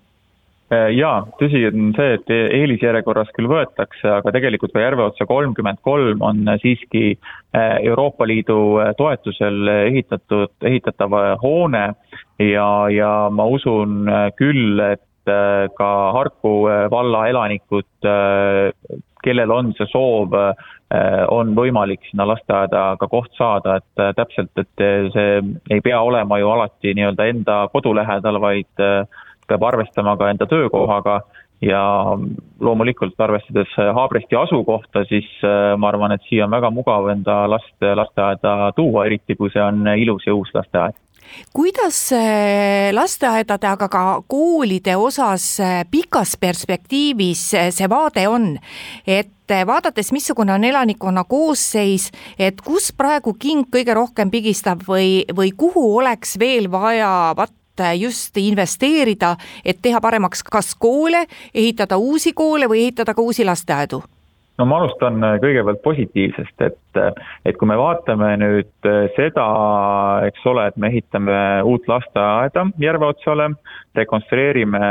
jaa, 0.70 1.24
tõsi 1.40 1.64
on 1.70 1.92
see, 1.98 2.16
et 2.20 2.32
eelisjärjekorras 2.34 3.32
küll 3.34 3.50
võetakse, 3.50 4.06
aga 4.20 4.34
tegelikult 4.36 4.74
ka 4.76 4.84
Järveotsa 4.84 5.26
kolmkümmend 5.30 5.82
kolm 5.86 6.22
on 6.26 6.46
siiski 6.62 7.16
äh, 7.16 7.80
Euroopa 7.90 8.28
Liidu 8.30 8.78
äh, 8.78 8.94
toetusel 8.98 9.68
ehitatud, 9.90 10.54
ehitatav 10.70 11.16
hoone. 11.42 11.86
Ja, 12.40 12.88
ja 12.94 13.12
ma 13.34 13.46
usun 13.52 14.08
küll, 14.40 14.80
et 14.80 15.04
ka 15.76 15.88
Harku 16.16 16.54
valla 16.90 17.26
elanikud, 17.30 18.08
kellel 19.22 19.52
on 19.52 19.74
see 19.78 19.86
soov, 19.92 20.32
on 21.36 21.52
võimalik 21.58 22.08
sinna 22.08 22.26
lasteaeda 22.32 22.86
ka 23.02 23.10
koht 23.12 23.36
saada, 23.38 23.76
et 23.78 24.16
täpselt, 24.18 24.50
et 24.58 24.86
see 25.14 25.42
ei 25.76 25.84
pea 25.86 26.00
olema 26.02 26.40
ju 26.40 26.50
alati 26.50 26.96
nii-öelda 26.98 27.28
enda 27.34 27.60
kodu 27.76 27.92
lähedal, 28.00 28.40
vaid 28.42 28.88
peab 29.50 29.66
arvestama 29.72 30.16
ka 30.18 30.30
enda 30.32 30.48
töökohaga 30.50 31.20
ja 31.62 31.82
loomulikult 32.60 33.20
arvestades 33.20 33.76
Haabresti 33.96 34.36
asukohta, 34.36 35.04
siis 35.10 35.28
äh, 35.44 35.76
ma 35.78 35.92
arvan, 35.92 36.16
et 36.16 36.24
siia 36.30 36.48
on 36.48 36.56
väga 36.56 36.72
mugav 36.72 37.10
enda 37.12 37.44
last 37.52 37.90
lasteaeda 37.96 38.72
tuua, 38.76 39.06
eriti 39.10 39.36
kui 39.36 39.52
see 39.54 39.64
on 39.64 39.88
ilus 39.98 40.28
ja 40.28 40.36
uus 40.36 40.54
lasteaed. 40.56 40.98
Kuidas 41.54 41.98
äh, 42.16 42.90
lasteaedade, 42.96 43.68
aga 43.70 43.90
ka 43.92 44.04
koolide 44.28 44.96
osas 44.98 45.60
äh, 45.60 45.84
pikas 45.92 46.38
perspektiivis 46.42 47.44
see 47.76 47.90
vaade 47.92 48.26
on, 48.32 48.56
et 49.06 49.36
vaadates, 49.66 50.12
missugune 50.14 50.54
on 50.54 50.64
elanikkonna 50.64 51.24
koosseis, 51.30 52.10
et 52.40 52.62
kus 52.66 52.92
praegu 52.98 53.34
king 53.34 53.68
kõige 53.74 53.94
rohkem 53.98 54.32
pigistab 54.32 54.84
või, 54.88 55.24
või 55.36 55.52
kuhu 55.58 55.86
oleks 55.98 56.38
veel 56.40 56.70
vaja 56.72 57.34
vat 57.38 57.54
just 58.00 58.38
investeerida, 58.38 59.36
et 59.66 59.82
teha 59.82 60.02
paremaks 60.02 60.44
kas 60.44 60.76
koole, 60.76 61.26
ehitada 61.54 61.98
uusi 61.98 62.34
koole 62.34 62.70
või 62.70 62.88
ehitada 62.88 63.14
ka 63.14 63.22
uusi 63.22 63.46
lasteaedu? 63.46 64.02
no 64.60 64.66
ma 64.68 64.80
alustan 64.82 65.24
äh, 65.24 65.38
kõigepealt 65.40 65.82
positiivsest, 65.86 66.56
et, 66.68 67.00
äh, 67.00 67.14
et 67.48 67.58
kui 67.60 67.70
me 67.70 67.78
vaatame 67.80 68.34
nüüd 68.42 68.90
äh, 68.90 69.06
seda, 69.16 69.46
eks 70.28 70.46
ole, 70.52 70.68
et 70.70 70.78
me 70.78 70.92
ehitame 70.92 71.40
uut 71.68 71.88
lasteaeda 71.88 72.66
Järveotsale, 72.84 73.50
rekonstrueerime 73.96 74.82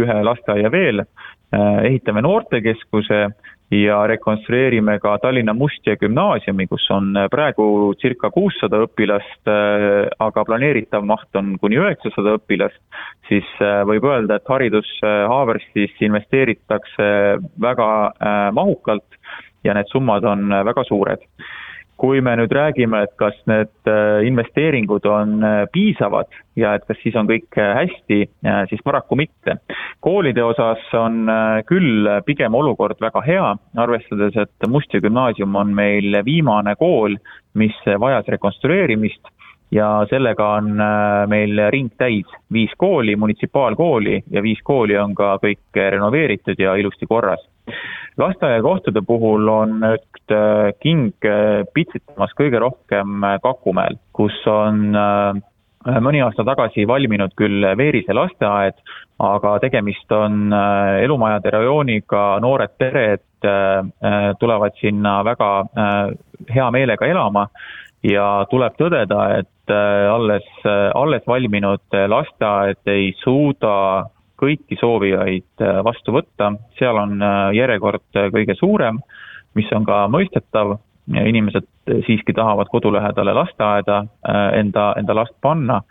ühe 0.00 0.18
lasteaia 0.24 0.72
veel, 0.72 1.04
ehitame 1.52 2.22
noortekeskuse 2.24 3.26
ja 3.72 4.06
rekonstrueerime 4.06 4.98
ka 4.98 5.16
Tallinna 5.18 5.54
Mustia 5.54 5.96
gümnaasiumi, 5.96 6.66
kus 6.68 6.84
on 6.92 7.14
praegu 7.32 7.64
circa 8.00 8.30
kuussada 8.30 8.82
õpilast, 8.84 9.40
äh, 9.48 10.08
aga 10.20 10.44
planeeritav 10.44 11.06
maht 11.08 11.36
on 11.38 11.54
kuni 11.60 11.80
üheksasada 11.80 12.36
õpilast, 12.38 12.80
siis 13.30 13.48
äh, 13.60 13.80
võib 13.88 14.04
öelda, 14.08 14.36
et 14.38 14.52
haridus 14.52 14.90
äh, 15.04 15.24
Haaberstis 15.32 15.96
investeeritakse 16.04 17.08
väga 17.60 17.88
mahukalt 18.52 19.18
ja 19.64 19.74
need 19.76 19.88
summad 19.92 20.24
on 20.28 20.50
väga 20.66 20.84
suured 20.88 21.22
kui 22.02 22.18
me 22.20 22.32
nüüd 22.34 22.50
räägime, 22.50 23.04
et 23.06 23.12
kas 23.20 23.36
need 23.46 23.70
äh, 23.86 24.24
investeeringud 24.26 25.04
on 25.06 25.36
äh, 25.46 25.60
piisavad 25.72 26.30
ja 26.58 26.74
et 26.74 26.86
kas 26.88 26.98
siis 27.02 27.14
on 27.18 27.28
kõik 27.30 27.58
äh, 27.62 27.76
hästi, 27.78 28.18
siis 28.70 28.82
paraku 28.84 29.16
mitte. 29.16 29.54
koolide 30.02 30.42
osas 30.42 30.82
on 30.98 31.28
küll 31.68 32.08
pigem 32.26 32.54
olukord 32.58 32.98
väga 33.00 33.22
hea, 33.26 33.44
arvestades, 33.78 34.34
et 34.36 34.66
Mustia 34.68 35.00
gümnaasium 35.00 35.54
on 35.56 35.70
meil 35.74 36.18
viimane 36.26 36.74
kool, 36.80 37.14
mis 37.54 37.76
vajas 37.86 38.26
rekonstrueerimist 38.34 39.30
ja 39.70 39.88
sellega 40.10 40.48
on 40.58 40.74
meil 41.30 41.62
ring 41.70 41.92
täis, 41.98 42.26
viis 42.52 42.74
kooli, 42.76 43.14
munitsipaalkooli 43.16 44.24
ja 44.30 44.42
viis 44.42 44.60
kooli 44.64 44.98
on 44.98 45.14
ka 45.14 45.36
kõik 45.44 45.82
renoveeritud 45.94 46.58
ja 46.58 46.74
ilusti 46.82 47.06
korras 47.06 47.46
lasteaiakohtade 48.20 49.00
puhul 49.06 49.48
on 49.48 49.78
nüüd 49.80 50.32
äh, 50.34 50.72
king 50.82 51.12
äh, 51.24 51.62
pitsitamas 51.74 52.34
kõige 52.38 52.60
rohkem 52.62 53.24
äh, 53.24 53.38
Kakumäel, 53.42 53.98
kus 54.12 54.36
on 54.50 54.92
mõni 55.82 56.20
aasta 56.22 56.44
tagasi 56.46 56.84
valminud 56.86 57.32
küll 57.34 57.64
Veerise 57.78 58.14
lasteaed, 58.14 58.76
aga 59.18 59.56
tegemist 59.64 60.12
on 60.14 60.54
elumajade 61.02 61.50
rajooniga, 61.50 62.20
noored 62.42 62.76
pered 62.78 63.48
tulevad 64.38 64.76
sinna 64.78 65.16
väga 65.26 65.48
hea 66.54 66.68
meelega 66.70 67.08
elama 67.10 67.48
ja 68.06 68.28
tuleb 68.50 68.78
tõdeda, 68.78 69.24
et 69.40 69.74
alles, 70.14 70.46
alles 70.94 71.26
valminud 71.26 71.98
lasteaed 72.14 72.94
ei 72.94 73.10
suuda 73.24 73.74
kõiki 74.42 74.76
soovijaid 74.80 75.62
vastu 75.86 76.14
võtta, 76.16 76.52
seal 76.78 76.98
on 76.98 77.22
järjekord 77.54 78.18
kõige 78.34 78.56
suurem, 78.58 78.98
mis 79.54 79.70
on 79.72 79.86
ka 79.86 80.06
mõistetav. 80.12 80.76
Inimesed 81.12 81.66
siiski 82.06 82.32
tahavad 82.32 82.66
kodu 82.70 82.92
lähedale 82.92 83.34
lasteaeda 83.34 83.98
äh, 83.98 84.58
enda, 84.58 84.94
enda 84.98 85.14
last 85.14 85.34
panna. 85.40 85.82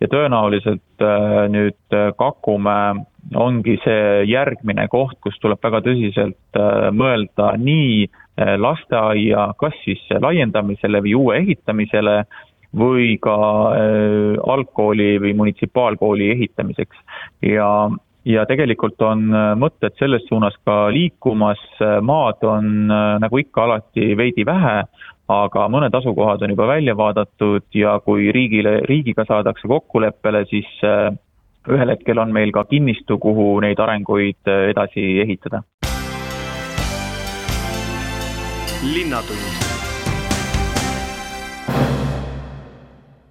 Ja 0.00 0.06
tõenäoliselt 0.12 1.02
äh, 1.02 1.48
nüüd 1.50 1.96
äh, 1.96 2.12
Kakumäe 2.18 3.04
ongi 3.34 3.78
see 3.84 4.24
järgmine 4.30 4.86
koht, 4.88 5.18
kus 5.20 5.36
tuleb 5.40 5.60
väga 5.62 5.82
tõsiselt 5.84 6.58
mõelda 6.96 7.50
nii 7.60 8.06
lasteaia 8.56 9.50
kas 9.60 9.74
siis 9.82 10.00
laiendamisele 10.22 11.02
või 11.04 11.12
uue 11.18 11.36
ehitamisele 11.42 12.22
või 12.76 13.14
ka 13.22 13.36
algkooli 14.44 15.16
või 15.22 15.32
munitsipaalkooli 15.38 16.30
ehitamiseks. 16.34 16.96
ja 17.42 17.68
ja 18.28 18.44
tegelikult 18.48 19.00
on 19.04 19.28
äh, 19.32 19.52
mõtted 19.58 19.96
selles 19.98 20.24
suunas 20.28 20.56
ka 20.66 20.88
liikumas, 20.92 21.60
maad 22.04 22.44
on 22.46 22.90
äh, 22.90 23.14
nagu 23.22 23.40
ikka 23.40 23.64
alati 23.64 24.12
veidi 24.18 24.44
vähe, 24.48 24.82
aga 25.28 25.68
mõned 25.72 25.94
asukohad 25.94 26.42
on 26.44 26.54
juba 26.54 26.68
välja 26.70 26.96
vaadatud 26.96 27.64
ja 27.74 27.98
kui 28.04 28.32
riigile, 28.34 28.78
riigiga 28.88 29.24
saadakse 29.28 29.68
kokkuleppele, 29.68 30.44
siis 30.50 30.68
äh, 30.84 31.08
ühel 31.68 31.94
hetkel 31.94 32.20
on 32.20 32.32
meil 32.32 32.52
ka 32.52 32.64
kinnistu, 32.68 33.18
kuhu 33.20 33.50
neid 33.64 33.80
arenguid 33.80 34.54
edasi 34.72 35.10
ehitada. 35.24 35.64
linnatund 38.78 39.67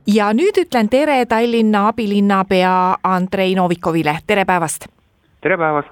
ja 0.08 0.32
nüüd 0.34 0.58
ütlen 0.58 0.88
tere 0.88 1.26
Tallinna 1.26 1.88
abilinnapea 1.88 2.98
Andrei 3.04 3.56
Novikovile, 3.56 4.20
tere 4.28 4.46
päevast! 4.46 4.88
tere 5.42 5.58
päevast! 5.58 5.92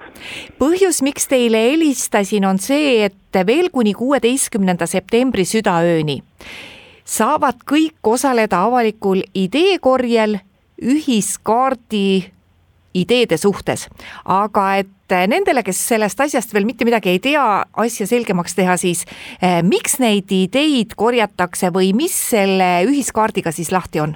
põhjus, 0.60 1.01
miks 1.06 1.28
teile 1.28 1.62
helistasin, 1.71 2.45
on 2.47 2.60
see, 2.60 3.06
et 3.06 3.41
veel 3.47 3.69
kuni 3.73 3.93
kuueteistkümnenda 3.93 4.88
septembri 4.88 5.45
südaööni 5.45 6.21
saavad 7.06 7.62
kõik 7.69 8.10
osaleda 8.15 8.63
avalikul 8.65 9.21
ideekorjel 9.38 10.39
ühiskaardi 10.82 12.32
ideede 12.95 13.38
suhtes. 13.38 13.88
aga 14.25 14.65
et 14.81 15.15
nendele, 15.29 15.62
kes 15.63 15.79
sellest 15.91 16.19
asjast 16.21 16.53
veel 16.53 16.65
mitte 16.65 16.86
midagi 16.88 17.12
ei 17.13 17.19
tea, 17.19 17.45
asja 17.77 18.08
selgemaks 18.10 18.55
teha, 18.55 18.77
siis 18.77 19.05
eh, 19.41 19.62
miks 19.63 19.99
neid 19.99 20.31
ideid 20.31 20.95
korjatakse 20.97 21.69
või 21.75 21.93
mis 21.93 22.15
selle 22.31 22.86
ühiskaardiga 22.88 23.53
siis 23.53 23.71
lahti 23.75 24.01
on? 24.01 24.15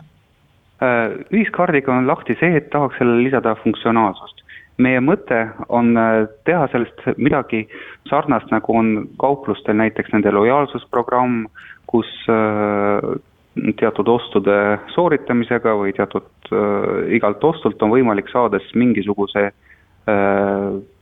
Äh, 0.80 1.12
ühiskaardiga 1.36 1.92
on 1.92 2.08
lahti 2.08 2.38
see, 2.40 2.54
et 2.56 2.70
tahaks 2.72 2.96
sellele 3.00 3.26
lisada 3.28 3.56
funktsionaalsust. 3.64 4.38
meie 4.80 5.02
mõte 5.04 5.38
on 5.68 5.90
äh, 6.00 6.22
teha 6.48 6.70
sellest 6.72 7.02
midagi 7.20 7.66
sarnast, 8.08 8.48
nagu 8.54 8.78
on 8.80 9.10
kauplustel 9.20 9.76
näiteks 9.76 10.14
nende 10.14 10.32
lojaalsusprogramm, 10.32 11.50
kus 11.92 12.08
äh, 12.32 13.10
teatud 13.80 14.08
ostude 14.08 14.56
sooritamisega 14.94 15.74
või 15.80 15.94
teatud 15.98 16.52
äh, 16.52 17.16
igalt 17.18 17.44
ostult 17.44 17.82
on 17.84 17.94
võimalik 17.94 18.30
saada 18.32 18.60
siis 18.64 18.76
mingisuguse 18.78 19.50
äh, 19.50 19.54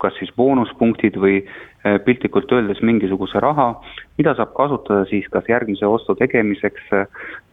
kas 0.01 0.15
siis 0.19 0.31
boonuspunktid 0.37 1.19
või 1.21 1.41
äh, 1.43 1.97
piltlikult 2.05 2.51
öeldes 2.51 2.81
mingisuguse 2.81 3.39
raha, 3.43 3.69
mida 4.17 4.33
saab 4.37 4.53
kasutada 4.57 5.05
siis 5.11 5.27
kas 5.33 5.47
järgmise 5.49 5.87
ostu 5.87 6.15
tegemiseks 6.15 6.91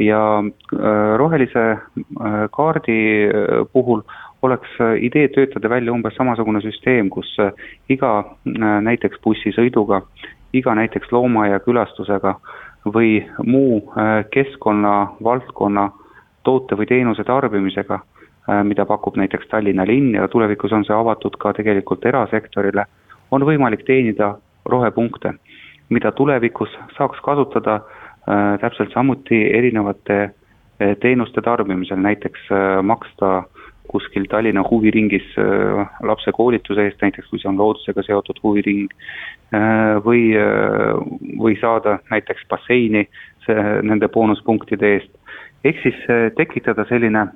ja 0.02 0.20
äh, 0.40 1.16
rohelise 1.20 1.64
äh, 1.74 2.38
kaardi 2.54 3.00
äh, 3.26 3.66
puhul 3.72 4.04
oleks 4.44 4.76
idee 5.00 5.28
töötada 5.32 5.70
välja 5.72 5.92
umbes 5.92 6.12
samasugune 6.18 6.60
süsteem, 6.60 7.08
kus 7.08 7.30
iga 7.88 8.10
näiteks 8.44 9.22
bussisõiduga, 9.24 10.02
iga 10.52 10.74
näiteks 10.76 11.08
loomaaia 11.16 11.62
külastusega 11.64 12.34
äh, 12.34 12.64
või 12.84 13.26
muu 13.46 13.92
äh, 13.96 14.24
keskkonna 14.30 15.14
valdkonna 15.24 15.90
toote 16.44 16.76
või 16.76 16.86
teenuse 16.86 17.24
tarbimisega, 17.24 17.94
äh, 17.94 18.64
mida 18.64 18.86
pakub 18.86 19.16
näiteks 19.16 19.48
Tallinna 19.48 19.86
linn 19.86 20.14
ja 20.14 20.28
tulevikus 20.28 20.72
on 20.72 20.84
see 20.84 20.96
avatud 20.96 21.36
ka 21.40 21.52
tegelikult 21.52 22.04
erasektorile, 22.06 22.84
on 23.30 23.44
võimalik 23.46 23.84
teenida 23.86 24.34
rohepunkte, 24.64 25.34
mida 25.88 26.12
tulevikus 26.12 26.72
saaks 26.96 27.20
kasutada 27.24 27.80
äh, 27.80 28.58
täpselt 28.60 28.92
samuti 28.92 29.46
erinevate 29.56 30.34
teenuste 31.00 31.40
tarbimisel, 31.40 32.00
näiteks 32.02 32.48
maksta 32.82 33.44
kuskil 33.94 34.26
Tallinna 34.30 34.64
huviringis 34.66 35.26
äh, 35.38 35.86
lapse 36.02 36.32
koolituse 36.34 36.88
eest, 36.88 37.02
näiteks 37.02 37.30
kui 37.30 37.38
see 37.38 37.50
on 37.50 37.60
loodusega 37.60 38.02
seotud 38.02 38.40
huviring, 38.42 38.88
äh, 39.54 39.94
või, 40.06 40.24
äh, 40.34 40.98
või 41.38 41.54
saada 41.60 42.00
näiteks 42.10 42.46
basseini 42.50 43.06
nende 43.84 44.08
boonuspunktide 44.08 44.94
eest. 44.96 45.10
ehk 45.64 45.80
siis 45.82 45.98
tekitada 46.36 46.84
selline 46.88 47.26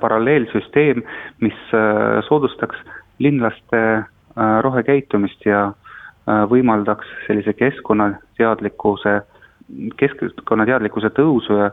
paralleelsüsteem, 0.00 1.02
mis 1.42 1.58
soodustaks 2.28 2.78
linlaste 3.18 3.80
rohekäitumist 4.62 5.42
ja 5.46 5.72
võimaldaks 6.52 7.10
sellise 7.26 7.56
keskkonnateadlikkuse, 7.58 9.16
keskkonnateadlikkuse 9.98 11.10
tõusu 11.18 11.58
ja 11.58 11.70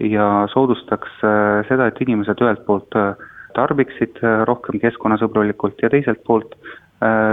ja 0.00 0.46
soodustaks 0.52 1.10
äh, 1.24 1.62
seda, 1.68 1.88
et 1.88 2.00
inimesed 2.02 2.40
ühelt 2.42 2.64
poolt 2.66 2.96
äh, 2.98 3.14
tarbiksid 3.54 4.18
äh, 4.22 4.42
rohkem 4.48 4.80
keskkonnasõbralikult 4.82 5.82
ja 5.82 5.92
teiselt 5.92 6.24
poolt 6.26 6.56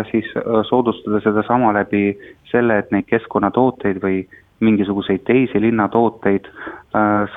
siis 0.10 0.28
soodustada 0.68 1.22
sedasama 1.24 1.70
läbi 1.72 2.10
selle, 2.50 2.80
et 2.82 2.90
neid 2.92 3.06
keskkonnatooteid 3.08 4.02
või 4.04 4.18
mingisuguseid 4.60 5.22
teisi 5.24 5.62
linnatooteid 5.64 6.50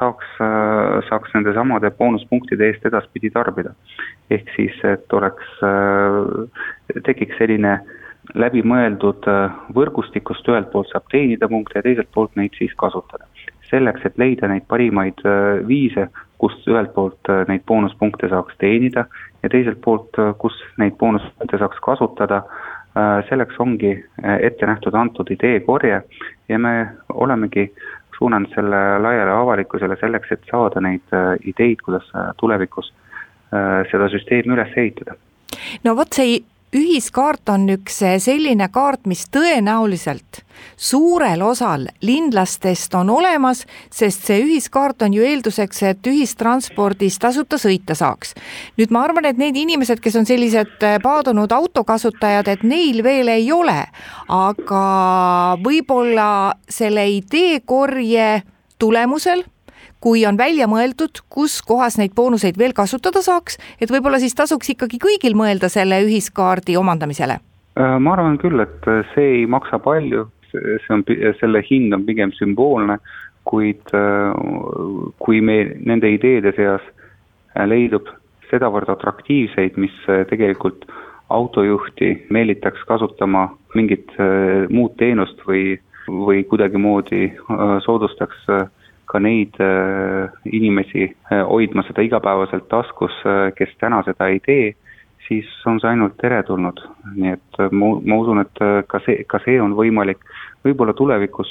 saaks, 0.00 0.32
saaks 1.10 1.36
nende 1.36 1.52
samade 1.54 1.92
boonuspunktide 1.94 2.66
eest 2.72 2.88
edaspidi 2.90 3.30
tarbida. 3.30 3.76
ehk 4.34 4.50
siis, 4.56 4.80
et 4.88 5.12
oleks, 5.14 5.52
tekiks 7.06 7.38
selline 7.38 7.76
läbimõeldud 8.34 9.30
võrgustik, 9.76 10.24
kust 10.32 10.48
ühelt 10.48 10.72
poolt 10.72 10.90
saab 10.90 11.06
teenida 11.12 11.46
punkte 11.46 11.78
ja 11.78 11.86
teiselt 11.86 12.10
poolt 12.10 12.34
neid 12.40 12.56
siis 12.58 12.74
kasutada 12.74 13.28
selleks, 13.70 14.04
et 14.06 14.18
leida 14.20 14.48
neid 14.50 14.66
parimaid 14.70 15.20
äh, 15.26 15.62
viise, 15.68 16.08
kust 16.42 16.66
ühelt 16.68 16.92
poolt 16.94 17.30
äh, 17.32 17.44
neid 17.48 17.64
boonuspunkte 17.68 18.28
saaks 18.32 18.56
teenida 18.60 19.06
ja 19.42 19.50
teiselt 19.52 19.80
poolt, 19.84 20.16
äh, 20.20 20.32
kus 20.38 20.56
neid 20.80 20.96
boonuspunkte 21.00 21.60
saaks 21.62 21.82
kasutada, 21.84 22.44
selleks 23.26 23.56
ongi 23.58 23.88
ette 24.22 24.66
nähtud 24.70 24.94
antud 24.94 25.26
ideekorje 25.34 25.96
ja 26.48 26.58
me 26.62 26.74
olemegi 27.10 27.64
suunanud 28.14 28.52
selle 28.54 28.82
laiale 29.02 29.32
avalikkusele 29.34 29.96
selleks, 29.98 30.30
et 30.30 30.46
saada 30.46 30.78
neid 30.78 31.16
ideid, 31.42 31.82
kuidas 31.82 32.06
tulevikus 32.38 32.92
seda 33.90 34.06
süsteemi 34.12 34.54
üles 34.54 34.78
ehitada. 34.78 35.18
no 35.82 35.96
vot, 35.98 36.14
see 36.14 36.38
ühiskaart 36.74 37.48
on 37.54 37.68
üks 37.74 38.00
eh, 38.02 38.16
selline 38.22 38.68
kaart, 38.72 39.06
mis 39.10 39.26
tõenäoliselt 39.32 40.42
suurel 40.76 41.42
osal 41.42 41.86
linlastest 42.02 42.94
on 42.94 43.10
olemas, 43.10 43.64
sest 43.92 44.26
see 44.28 44.40
ühiskaart 44.44 45.02
on 45.06 45.14
ju 45.14 45.24
eelduseks, 45.26 45.82
et 45.90 46.06
ühistranspordis 46.10 47.18
tasuta 47.22 47.58
sõita 47.60 47.96
saaks. 47.98 48.34
nüüd 48.78 48.94
ma 48.94 49.04
arvan, 49.06 49.28
et 49.30 49.38
need 49.38 49.56
inimesed, 49.56 50.02
kes 50.02 50.18
on 50.18 50.26
sellised 50.26 50.82
eh, 50.82 50.98
paadunud 51.02 51.52
autokasutajad, 51.52 52.48
et 52.48 52.62
neil 52.66 53.02
veel 53.06 53.30
ei 53.32 53.50
ole, 53.52 53.80
aga 54.28 54.84
võib-olla 55.62 56.28
selle 56.68 57.06
ideekorje 57.20 58.42
tulemusel 58.78 59.44
kui 60.04 60.26
on 60.28 60.36
välja 60.36 60.68
mõeldud, 60.68 61.22
kus 61.32 61.60
kohas 61.64 61.96
neid 61.96 62.12
boonuseid 62.16 62.58
veel 62.60 62.76
kasutada 62.76 63.22
saaks, 63.24 63.56
et 63.80 63.92
võib-olla 63.92 64.20
siis 64.20 64.36
tasuks 64.36 64.74
ikkagi 64.74 65.00
kõigil 65.00 65.36
mõelda 65.38 65.70
selle 65.72 66.02
ühiskaardi 66.04 66.76
omandamisele? 66.76 67.38
Äh, 67.80 67.96
ma 67.98 68.12
arvan 68.14 68.36
küll, 68.38 68.60
et 68.60 68.90
see 69.14 69.30
ei 69.40 69.46
maksa 69.50 69.80
palju, 69.82 70.26
see 70.52 70.90
on, 70.92 71.06
selle 71.40 71.64
hind 71.66 71.96
on 71.96 72.04
pigem 72.06 72.34
sümboolne, 72.36 72.98
kuid 73.48 73.96
äh, 73.96 74.36
kui 75.24 75.40
meil 75.44 75.72
nende 75.88 76.12
ideede 76.12 76.52
seas 76.58 76.84
äh, 76.84 77.64
leidub 77.66 78.12
sedavõrd 78.50 78.92
atraktiivseid, 78.92 79.80
mis 79.80 79.96
tegelikult 80.28 80.84
autojuhti 81.32 82.12
meelitaks 82.30 82.84
kasutama 82.86 83.48
mingit 83.74 84.12
muud 84.70 84.92
teenust 85.00 85.40
või, 85.48 85.78
või 86.06 86.42
kuidagimoodi 86.46 87.30
soodustaks 87.82 88.44
ka 89.14 89.20
neid 89.22 89.54
inimesi 90.50 91.06
hoidma 91.30 91.84
seda 91.86 92.02
igapäevaselt 92.02 92.66
taskus, 92.68 93.14
kes 93.54 93.76
täna 93.78 94.02
seda 94.06 94.26
ei 94.32 94.40
tee, 94.42 94.72
siis 95.28 95.46
on 95.70 95.78
see 95.80 95.92
ainult 95.92 96.16
teretulnud. 96.20 96.82
nii 97.14 97.32
et 97.36 97.60
ma, 97.70 97.92
ma 98.02 98.18
usun, 98.20 98.42
et 98.42 98.64
ka 98.90 99.00
see, 99.06 99.24
ka 99.30 99.40
see 99.46 99.60
on 99.62 99.76
võimalik. 99.78 100.18
võib-olla 100.64 100.94
tulevikus 100.96 101.50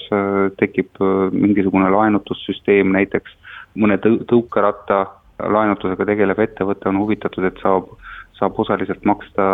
tekib 0.60 0.99
mingisugune 1.32 1.89
laenutussüsteem, 1.93 2.91
näiteks 2.97 3.36
mõne 3.80 3.97
tõu-, 4.02 4.23
tõukeratta 4.30 5.06
laenutusega 5.39 6.06
tegelev 6.06 6.39
ettevõte 6.43 6.89
on 6.89 6.99
huvitatud, 7.02 7.45
et 7.47 7.60
saab, 7.62 7.89
saab 8.38 8.58
osaliselt 8.60 9.06
maksta 9.06 9.45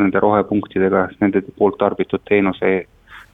nende 0.00 0.20
rohepunktidega 0.22 1.08
nende 1.20 1.42
poolt 1.58 1.78
tarbitud 1.80 2.24
teenuse, 2.28 2.72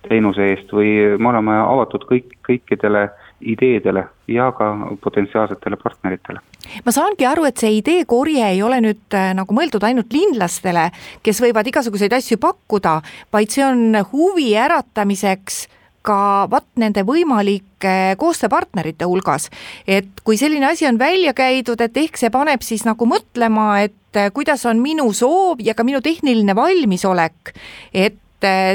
teenuse 0.08 0.50
eest 0.52 0.72
või 0.72 0.92
me 1.18 1.32
oleme 1.32 1.58
avatud 1.62 2.06
kõik, 2.10 2.36
kõikidele 2.46 3.08
ideedele 3.40 4.04
ja 4.28 4.50
ka 4.52 4.70
potentsiaalsetele 5.02 5.76
partneritele. 5.76 6.40
ma 6.84 6.92
saangi 6.92 7.26
aru, 7.26 7.44
et 7.44 7.60
see 7.60 7.78
ideekorje 7.78 8.48
ei 8.48 8.62
ole 8.62 8.80
nüüd 8.80 9.14
äh, 9.14 9.32
nagu 9.36 9.54
mõeldud 9.54 9.84
ainult 9.86 10.12
linlastele, 10.12 10.90
kes 11.22 11.40
võivad 11.44 11.68
igasuguseid 11.68 12.12
asju 12.16 12.40
pakkuda, 12.42 13.00
vaid 13.32 13.52
see 13.52 13.64
on 13.66 14.00
huvi 14.12 14.54
äratamiseks 14.56 15.66
ka 16.06 16.46
vot 16.50 16.66
nende 16.78 17.02
võimalike 17.06 18.16
koostööpartnerite 18.20 19.08
hulgas. 19.08 19.50
et 19.86 20.08
kui 20.24 20.38
selline 20.38 20.66
asi 20.70 20.86
on 20.86 20.98
välja 20.98 21.34
käidud, 21.34 21.80
et 21.80 21.96
ehk 21.96 22.16
see 22.20 22.30
paneb 22.30 22.62
siis 22.62 22.86
nagu 22.86 23.08
mõtlema, 23.08 23.82
et 23.84 24.18
eh, 24.18 24.30
kuidas 24.34 24.64
on 24.66 24.80
minu 24.82 25.10
soov 25.12 25.60
ja 25.60 25.74
ka 25.74 25.84
minu 25.84 26.00
tehniline 26.00 26.54
valmisolek, 26.56 27.54
et 27.92 28.20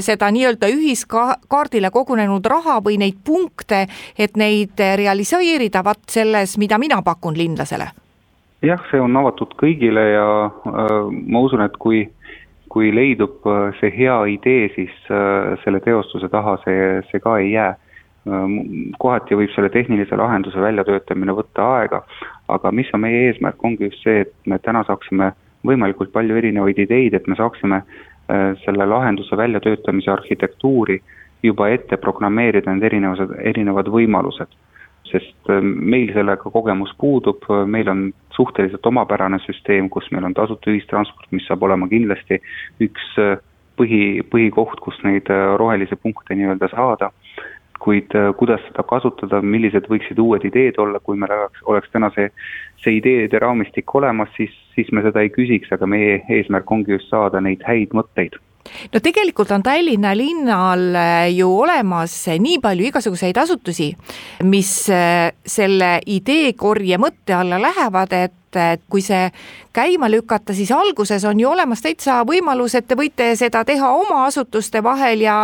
seda 0.02 0.32
nii-öelda 0.34 0.68
ühiskaardile 0.74 1.92
kogunenud 1.94 2.46
raha 2.50 2.80
või 2.82 2.98
neid 2.98 3.20
punkte, 3.26 3.86
et 4.18 4.38
neid 4.38 4.80
realiseerida 4.80 5.84
vat 5.86 6.02
selles, 6.10 6.58
mida 6.58 6.78
mina 6.82 7.02
pakun 7.06 7.38
linlasele? 7.38 7.92
jah, 8.62 8.82
see 8.92 9.02
on 9.02 9.16
avatud 9.18 9.56
kõigile 9.60 10.04
ja 10.14 10.28
äh, 10.48 10.98
ma 11.10 11.46
usun, 11.46 11.64
et 11.66 11.78
kui 11.82 12.06
kui 12.72 12.92
leidub 12.96 13.44
äh, 13.50 13.72
see 13.82 13.92
hea 13.92 14.18
idee, 14.32 14.70
siis 14.76 14.92
äh, 15.12 15.58
selle 15.66 15.82
teostuse 15.84 16.30
taha 16.32 16.56
see, 16.66 16.92
see 17.12 17.24
ka 17.24 17.38
ei 17.44 17.56
jää. 17.56 17.72
Ähm, 18.30 18.92
kohati 19.02 19.34
võib 19.34 19.50
selle 19.56 19.72
tehnilise 19.74 20.16
lahenduse 20.16 20.62
väljatöötamine 20.62 21.34
võtta 21.34 21.66
aega, 21.80 22.04
aga 22.54 22.72
mis 22.72 22.92
on 22.94 23.02
meie 23.02 23.24
eesmärk, 23.32 23.64
ongi 23.66 23.90
just 23.90 24.06
see, 24.06 24.22
et 24.28 24.36
me 24.46 24.60
täna 24.62 24.84
saaksime 24.86 25.32
võimalikult 25.66 26.14
palju 26.14 26.38
erinevaid 26.38 26.78
ideid, 26.86 27.18
et 27.18 27.26
me 27.28 27.36
saaksime 27.40 27.82
äh, 27.82 28.11
selle 28.66 28.86
lahenduse 28.88 29.38
väljatöötamise 29.38 30.12
arhitektuuri 30.12 31.02
juba 31.44 31.70
ette 31.70 31.98
programmeerida 31.98 32.74
need 32.74 32.86
erinevused, 32.92 33.34
erinevad 33.44 33.90
võimalused. 33.92 34.52
Sest 35.12 35.50
äh, 35.52 35.62
meil 35.62 36.12
sellega 36.16 36.52
kogemus 36.54 36.94
puudub, 37.02 37.46
meil 37.68 37.90
on 37.92 38.04
suhteliselt 38.36 38.86
omapärane 38.86 39.42
süsteem, 39.46 39.90
kus 39.90 40.08
meil 40.12 40.28
on 40.30 40.36
tasuta 40.38 40.72
ühistransport, 40.72 41.32
mis 41.36 41.48
saab 41.50 41.66
olema 41.68 41.90
kindlasti 41.92 42.40
üks 42.84 43.08
äh, 43.20 43.36
põhi, 43.80 44.22
põhikoht, 44.32 44.80
kus 44.86 45.00
neid 45.08 45.30
äh, 45.34 45.56
rohelisi 45.60 45.98
punkte 46.00 46.38
nii-öelda 46.38 46.70
saada, 46.76 47.12
kuid 47.82 48.14
kuidas 48.38 48.62
seda 48.68 48.86
kasutada, 48.88 49.42
millised 49.42 49.90
võiksid 49.90 50.20
uued 50.22 50.46
ideed 50.48 50.78
olla, 50.82 51.02
kui 51.02 51.18
meil 51.18 51.34
oleks, 51.34 51.64
oleks 51.66 51.92
täna 51.94 52.12
see, 52.16 52.30
see 52.84 53.00
ideede 53.00 53.42
raamistik 53.42 53.96
olemas, 53.98 54.30
siis, 54.38 54.54
siis 54.76 54.92
me 54.94 55.04
seda 55.06 55.24
ei 55.26 55.34
küsiks, 55.34 55.74
aga 55.74 55.90
meie 55.90 56.22
eesmärk 56.30 56.72
ongi 56.72 56.96
just 56.98 57.10
saada 57.10 57.42
neid 57.42 57.66
häid 57.68 57.98
mõtteid. 57.98 58.38
No 58.94 59.00
tegelikult 59.04 59.52
on 59.56 59.64
Tallinna 59.66 60.12
linnal 60.18 60.84
äh, 60.96 61.30
ju 61.34 61.50
olemas 61.64 62.14
nii 62.30 62.60
palju 62.62 62.90
igasuguseid 62.92 63.38
asutusi, 63.42 63.90
mis 64.48 64.74
äh, 64.94 65.32
selle 65.46 65.96
ideekorje 66.06 67.00
mõtte 67.02 67.36
alla 67.38 67.58
lähevad, 67.62 68.14
et 68.14 68.38
et 68.60 68.82
kui 68.90 69.02
see 69.06 69.30
käima 69.74 70.10
lükata, 70.12 70.54
siis 70.54 70.72
alguses 70.72 71.24
on 71.26 71.40
ju 71.40 71.50
olemas 71.50 71.82
täitsa 71.84 72.22
võimalus, 72.28 72.76
et 72.76 72.88
te 72.88 72.98
võite 73.00 73.32
seda 73.40 73.64
teha 73.68 73.92
oma 73.96 74.26
asutuste 74.28 74.82
vahel 74.84 75.24
ja 75.24 75.36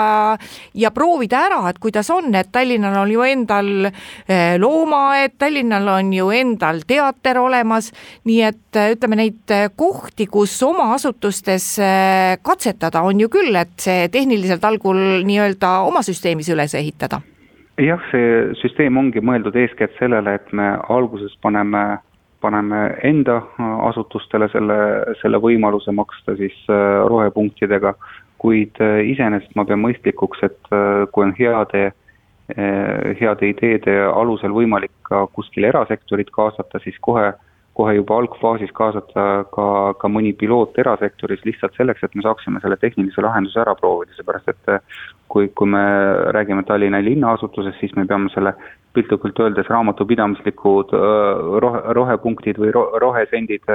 ja 0.76 0.92
proovida 0.92 1.46
ära, 1.48 1.62
et 1.70 1.80
kuidas 1.80 2.10
on, 2.14 2.34
et 2.36 2.52
Tallinnal 2.52 2.98
on 3.02 3.12
ju 3.12 3.24
endal 3.28 3.72
eh, 3.88 4.58
loomaaed, 4.60 5.38
Tallinnal 5.40 5.88
on 5.96 6.12
ju 6.14 6.30
endal 6.36 6.84
teater 6.88 7.40
olemas, 7.40 7.92
nii 8.28 8.42
et 8.50 8.80
eh, 8.82 8.92
ütleme, 8.96 9.22
neid 9.22 9.56
kohti, 9.76 10.28
kus 10.32 10.58
oma 10.68 10.92
asutustes 10.98 11.72
eh, 11.80 12.36
katsetada, 12.42 13.06
on 13.08 13.24
ju 13.24 13.32
küll, 13.32 13.56
et 13.56 13.74
see 13.80 14.08
tehniliselt 14.12 14.66
algul 14.68 15.24
nii-öelda 15.28 15.80
oma 15.88 16.04
süsteemis 16.06 16.52
üles 16.54 16.76
ehitada. 16.76 17.22
Jah, 17.78 18.02
see 18.10 18.56
süsteem 18.58 18.98
ongi 18.98 19.22
mõeldud 19.22 19.56
eeskätt 19.62 19.94
sellele, 20.00 20.34
et 20.40 20.48
me 20.50 20.72
alguses 20.90 21.36
paneme 21.46 22.00
paneme 22.42 22.82
enda 23.04 23.42
asutustele 23.90 24.50
selle, 24.52 24.78
selle 25.22 25.40
võimaluse 25.42 25.94
maksta 25.96 26.36
siis 26.40 26.58
äh, 26.70 27.00
rohepunktidega, 27.10 27.94
kuid 28.42 28.78
äh, 28.84 29.02
iseenesest 29.14 29.56
ma 29.58 29.66
pean 29.66 29.82
mõistlikuks, 29.84 30.44
et 30.46 30.72
äh, 30.74 31.06
kui 31.12 31.28
on 31.28 31.34
heade, 31.40 31.90
heade 33.20 33.44
ideede 33.44 33.94
alusel 34.08 34.54
võimalik 34.56 34.94
ka 35.10 35.26
kuskil 35.36 35.66
erasektorit 35.68 36.30
kaasata, 36.32 36.80
siis 36.80 36.96
kohe 37.04 37.34
kohe 37.78 37.94
juba 37.94 38.18
algfaasis 38.18 38.72
kaasata 38.78 39.26
ka, 39.54 39.68
ka 40.02 40.10
mõni 40.10 40.34
piloot 40.38 40.78
erasektoris 40.82 41.44
lihtsalt 41.46 41.78
selleks, 41.78 42.04
et 42.04 42.16
me 42.18 42.26
saaksime 42.26 42.62
selle 42.64 42.78
tehnilise 42.82 43.22
lahenduse 43.22 43.62
ära 43.62 43.76
proovida, 43.78 44.16
seepärast 44.18 44.50
et 44.54 44.72
kui, 45.30 45.52
kui 45.54 45.70
me 45.70 45.84
räägime 46.34 46.66
Tallinna 46.66 47.04
linnaasutusest, 47.06 47.78
siis 47.80 47.94
me 48.00 48.08
peame 48.10 48.32
selle 48.34 48.56
piltlikult 48.98 49.40
öeldes 49.46 49.70
raamatupidamislikud 49.70 50.96
rohe, 51.64 51.84
rohepunktid 52.00 52.58
või 52.64 52.74
ro-, 52.74 52.90
rohesendid 53.04 53.70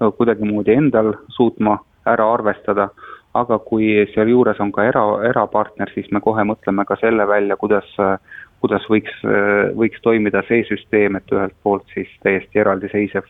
kuidagimoodi 0.00 0.78
endal 0.80 1.12
suutma 1.36 1.76
ära 2.08 2.30
arvestada, 2.32 2.88
aga 3.36 3.58
kui 3.68 3.90
sealjuures 4.14 4.60
on 4.64 4.72
ka 4.72 4.86
era, 4.88 5.02
erapartner, 5.28 5.90
siis 5.92 6.08
me 6.14 6.22
kohe 6.24 6.44
mõtleme 6.48 6.86
ka 6.88 6.96
selle 7.02 7.26
välja, 7.28 7.58
kuidas 7.60 7.88
kuidas 8.60 8.86
võiks, 8.90 9.14
võiks 9.76 10.02
toimida 10.02 10.42
see 10.48 10.64
süsteem, 10.68 11.18
et 11.18 11.32
ühelt 11.32 11.54
poolt 11.62 11.86
siis 11.94 12.10
täiesti 12.24 12.62
eraldiseisev 12.62 13.28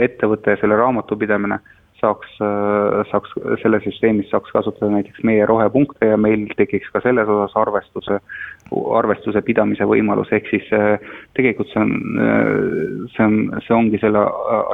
ettevõte 0.00 0.54
ja 0.54 0.60
selle 0.60 0.78
raamatupidamine 0.80 1.58
saaks, 2.02 2.32
saaks, 3.10 3.34
selles 3.62 3.84
süsteemis 3.86 4.30
saaks 4.32 4.50
kasutada 4.54 4.90
näiteks 4.92 5.22
meie 5.26 5.46
rohepunkte 5.46 6.08
ja 6.12 6.18
meil 6.18 6.48
tekiks 6.58 6.90
ka 6.94 7.02
selles 7.04 7.30
osas 7.30 7.54
arvestuse, 7.62 8.18
arvestuse 8.98 9.42
pidamise 9.46 9.86
võimalus, 9.88 10.32
ehk 10.34 10.50
siis 10.50 10.66
tegelikult 11.38 11.70
see 11.72 11.84
on, 11.84 11.94
see 13.14 13.26
on, 13.26 13.38
see 13.66 13.76
ongi 13.76 14.02
selle 14.02 14.24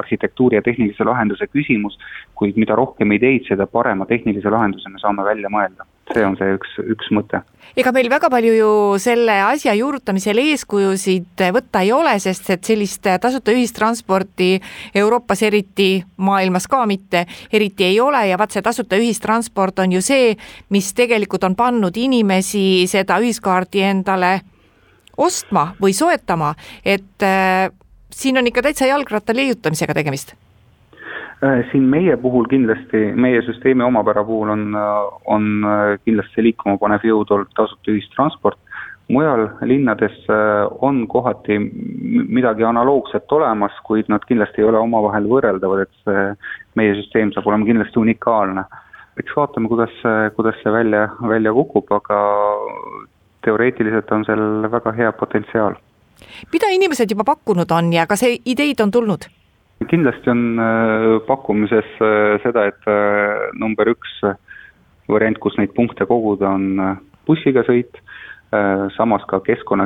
arhitektuuri 0.01 0.59
ja 0.59 0.65
tehnilise 0.65 1.05
lahenduse 1.05 1.49
küsimus, 1.51 1.99
kuid 2.39 2.57
mida 2.57 2.77
rohkem 2.79 3.13
ideid, 3.19 3.45
seda 3.49 3.69
parema 3.69 4.09
tehnilise 4.09 4.49
lahenduse 4.53 4.89
me 4.89 5.01
saame 5.01 5.27
välja 5.27 5.53
mõelda 5.53 5.85
see 6.13 6.25
on 6.25 6.35
see 6.39 6.55
üks, 6.57 6.75
üks 6.95 7.09
mõte. 7.15 7.41
ega 7.77 7.91
meil 7.95 8.09
väga 8.11 8.29
palju 8.31 8.53
ju 8.55 8.71
selle 9.01 9.35
asja 9.45 9.75
juurutamisel 9.77 10.41
eeskujusid 10.41 11.43
võtta 11.55 11.83
ei 11.85 11.91
ole, 11.95 12.15
sest 12.19 12.49
et 12.55 12.65
sellist 12.65 13.05
tasuta 13.21 13.53
ühistransporti 13.53 14.51
Euroopas 14.97 15.43
eriti, 15.47 16.03
maailmas 16.17 16.67
ka 16.67 16.85
mitte, 16.89 17.25
eriti 17.51 17.85
ei 17.85 17.99
ole. 18.01 18.25
Ja 18.29 18.37
vaat 18.41 18.55
see 18.55 18.65
tasuta 18.65 18.99
ühistransport 18.99 19.79
on 19.83 19.97
ju 19.97 20.01
see, 20.05 20.35
mis 20.73 20.93
tegelikult 20.97 21.45
on 21.47 21.55
pannud 21.59 21.97
inimesi 21.97 22.87
seda 22.89 23.19
ühiskaarti 23.21 23.85
endale 23.85 24.39
ostma 25.19 25.73
või 25.81 25.93
soetama, 25.93 26.53
et 26.85 27.25
äh, 27.25 27.69
siin 28.11 28.39
on 28.39 28.47
ikka 28.47 28.63
täitsa 28.65 28.87
jalgratta 28.89 29.35
leiutamisega 29.35 29.93
tegemist 29.93 30.35
siin 31.71 31.83
meie 31.87 32.17
puhul 32.19 32.47
kindlasti, 32.51 33.11
meie 33.15 33.41
süsteemi 33.47 33.83
omapära 33.83 34.23
puhul 34.27 34.49
on, 34.51 34.65
äh, 34.75 35.19
on 35.25 35.45
äh, 35.63 35.99
kindlasti 36.05 36.43
liikuma 36.43 36.77
panev 36.77 37.05
jõud 37.07 37.31
olnud 37.31 37.53
tasuta 37.55 37.93
ühistransport. 37.93 38.59
mujal 39.09 39.47
linnades 39.65 40.27
on 40.85 41.07
kohati 41.09 41.55
midagi 42.29 42.63
analoogset 42.63 43.31
olemas, 43.33 43.71
kuid 43.83 44.05
nad 44.07 44.21
kindlasti 44.29 44.61
ei 44.61 44.67
ole 44.69 44.77
omavahel 44.77 45.25
võrreldavad, 45.25 45.81
et 45.81 46.03
see 46.05 46.27
meie 46.77 46.93
süsteem 46.93 47.31
saab 47.33 47.47
olema 47.49 47.65
kindlasti 47.65 47.97
unikaalne. 47.99 48.63
eks 49.17 49.33
vaatame, 49.35 49.67
kuidas, 49.67 49.95
kuidas 50.35 50.61
see 50.61 50.71
välja, 50.71 51.07
välja 51.25 51.53
kukub, 51.53 51.89
aga 51.89 52.19
teoreetiliselt 53.41 54.11
on 54.11 54.25
seal 54.29 54.45
väga 54.71 54.91
hea 54.91 55.11
potentsiaal. 55.11 55.81
mida 56.53 56.69
inimesed 56.69 57.09
juba 57.09 57.23
pakkunud 57.23 57.71
on 57.71 57.93
ja 57.93 58.05
kas 58.05 58.23
ideid 58.45 58.79
on 58.79 58.91
tulnud? 58.91 59.25
Kindlasti 59.87 60.29
on 60.29 60.59
äh, 60.59 61.27
pakkumises 61.27 61.87
äh, 62.01 62.39
seda, 62.43 62.67
et 62.67 62.87
äh, 62.87 63.49
number 63.53 63.87
üks 63.87 64.21
variant, 65.09 65.39
kus 65.39 65.55
neid 65.57 65.73
punkte 65.73 66.05
koguda, 66.05 66.51
on 66.51 66.97
bussiga 67.25 67.63
sõit, 67.65 67.97
samas 68.95 69.21
ka 69.29 69.39
keskkonna, 69.45 69.85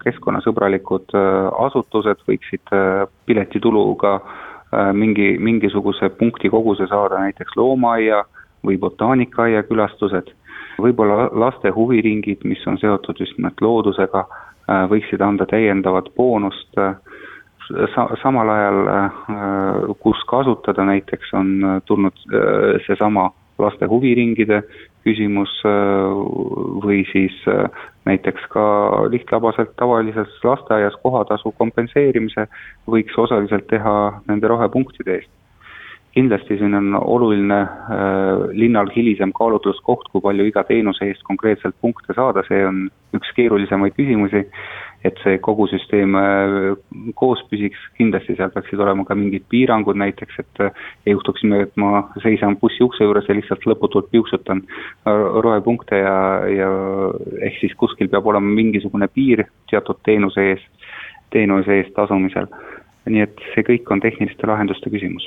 keskkonnasõbralikud 0.00 1.12
asutused 1.12 2.22
võiksid 2.28 2.72
piletituluga 3.28 4.12
mingi, 4.96 5.34
mingisuguse 5.40 6.08
punkti 6.16 6.48
koguse 6.52 6.86
saada, 6.88 7.20
näiteks 7.20 7.56
loomaaia 7.56 8.22
või 8.64 8.78
botaanikaaia 8.80 9.64
külastused, 9.68 10.32
võib-olla 10.80 11.30
laste 11.36 11.72
huviringid, 11.72 12.44
mis 12.48 12.64
on 12.68 12.80
seotud 12.80 13.20
just 13.20 13.36
nimelt 13.36 13.60
loodusega, 13.60 14.24
võiksid 14.92 15.24
anda 15.24 15.48
täiendavat 15.48 16.12
boonust 16.16 16.80
sa-, 17.94 18.08
samal 18.22 18.48
ajal, 18.52 18.80
kus 20.02 20.22
kasutada 20.30 20.84
näiteks 20.88 21.34
on 21.38 21.80
tulnud 21.88 22.24
seesama 22.86 23.30
laste 23.58 23.86
huviringide 23.86 24.62
küsimus 25.04 25.52
või 26.82 27.02
siis 27.10 27.34
näiteks 28.06 28.48
ka 28.54 28.64
lihtlabaselt 29.10 29.74
tavalises 29.76 30.34
lasteaias 30.44 30.96
kohatasu 31.02 31.52
kompenseerimise 31.58 32.46
võiks 32.90 33.18
osaliselt 33.18 33.68
teha 33.70 33.96
nende 34.28 34.50
rohepunktide 34.50 35.18
eest 35.20 35.30
kindlasti 36.14 36.58
siin 36.58 36.74
on 36.74 36.94
oluline 37.00 37.60
äh, 37.60 37.68
linnal 38.52 38.90
hilisem 38.96 39.32
kaalutluskoht, 39.32 40.10
kui 40.12 40.20
palju 40.24 40.46
iga 40.48 40.64
teenuse 40.68 41.08
eest 41.08 41.24
konkreetselt 41.28 41.76
punkte 41.80 42.16
saada, 42.16 42.44
see 42.48 42.60
on 42.68 42.84
üks 43.16 43.32
keerulisemaid 43.36 43.96
küsimusi. 43.96 44.44
Et 45.04 45.18
see 45.24 45.38
kogu 45.42 45.66
süsteem 45.70 46.14
äh, 46.18 46.56
koos 47.18 47.42
püsiks, 47.50 47.80
kindlasti 47.98 48.36
seal 48.38 48.52
peaksid 48.54 48.80
olema 48.82 49.04
ka 49.08 49.16
mingid 49.18 49.44
piirangud 49.50 49.98
näiteks, 49.98 50.38
et 50.42 50.62
äh, 50.62 50.84
ei 51.06 51.16
juhtuks 51.16 51.42
niimoodi, 51.42 51.68
et 51.68 51.80
ma 51.80 52.04
seisan 52.22 52.56
bussi 52.60 52.84
ukse 52.86 53.04
juures 53.04 53.28
ja 53.28 53.36
lihtsalt 53.36 53.66
lõputult 53.66 54.10
piuksutan 54.12 54.62
rohepunkte 55.46 55.98
ja, 55.98 56.16
ja 56.50 56.68
ehk 57.42 57.58
siis 57.60 57.74
kuskil 57.78 58.10
peab 58.12 58.26
olema 58.30 58.54
mingisugune 58.54 59.08
piir 59.08 59.44
teatud 59.70 59.98
teenuse 60.06 60.46
ees, 60.52 60.62
teenuse 61.34 61.80
eest 61.80 61.94
tasumisel. 61.98 62.46
Nii 63.10 63.24
et 63.24 63.40
see 63.54 63.64
kõik 63.66 63.90
on 63.90 64.00
tehniliste 64.02 64.46
lahenduste 64.46 64.90
küsimus. 64.92 65.26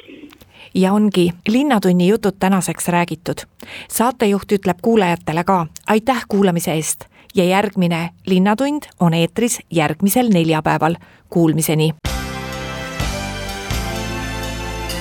Ja 0.76 0.94
ongi 0.96 1.30
Linnatunni 1.48 2.08
jutud 2.08 2.40
tänaseks 2.40 2.88
räägitud. 2.88 3.44
saatejuht 3.88 4.52
ütleb 4.52 4.80
kuulajatele 4.82 5.44
ka 5.44 5.66
aitäh 5.88 6.24
kuulamise 6.28 6.72
eest 6.72 7.08
ja 7.36 7.44
järgmine 7.44 8.10
Linnatund 8.26 8.82
on 9.00 9.14
eetris 9.14 9.60
järgmisel 9.72 10.30
neljapäeval. 10.30 10.96
Kuulmiseni. 11.30 11.92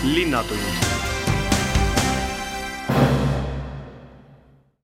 linnatund 0.04 0.83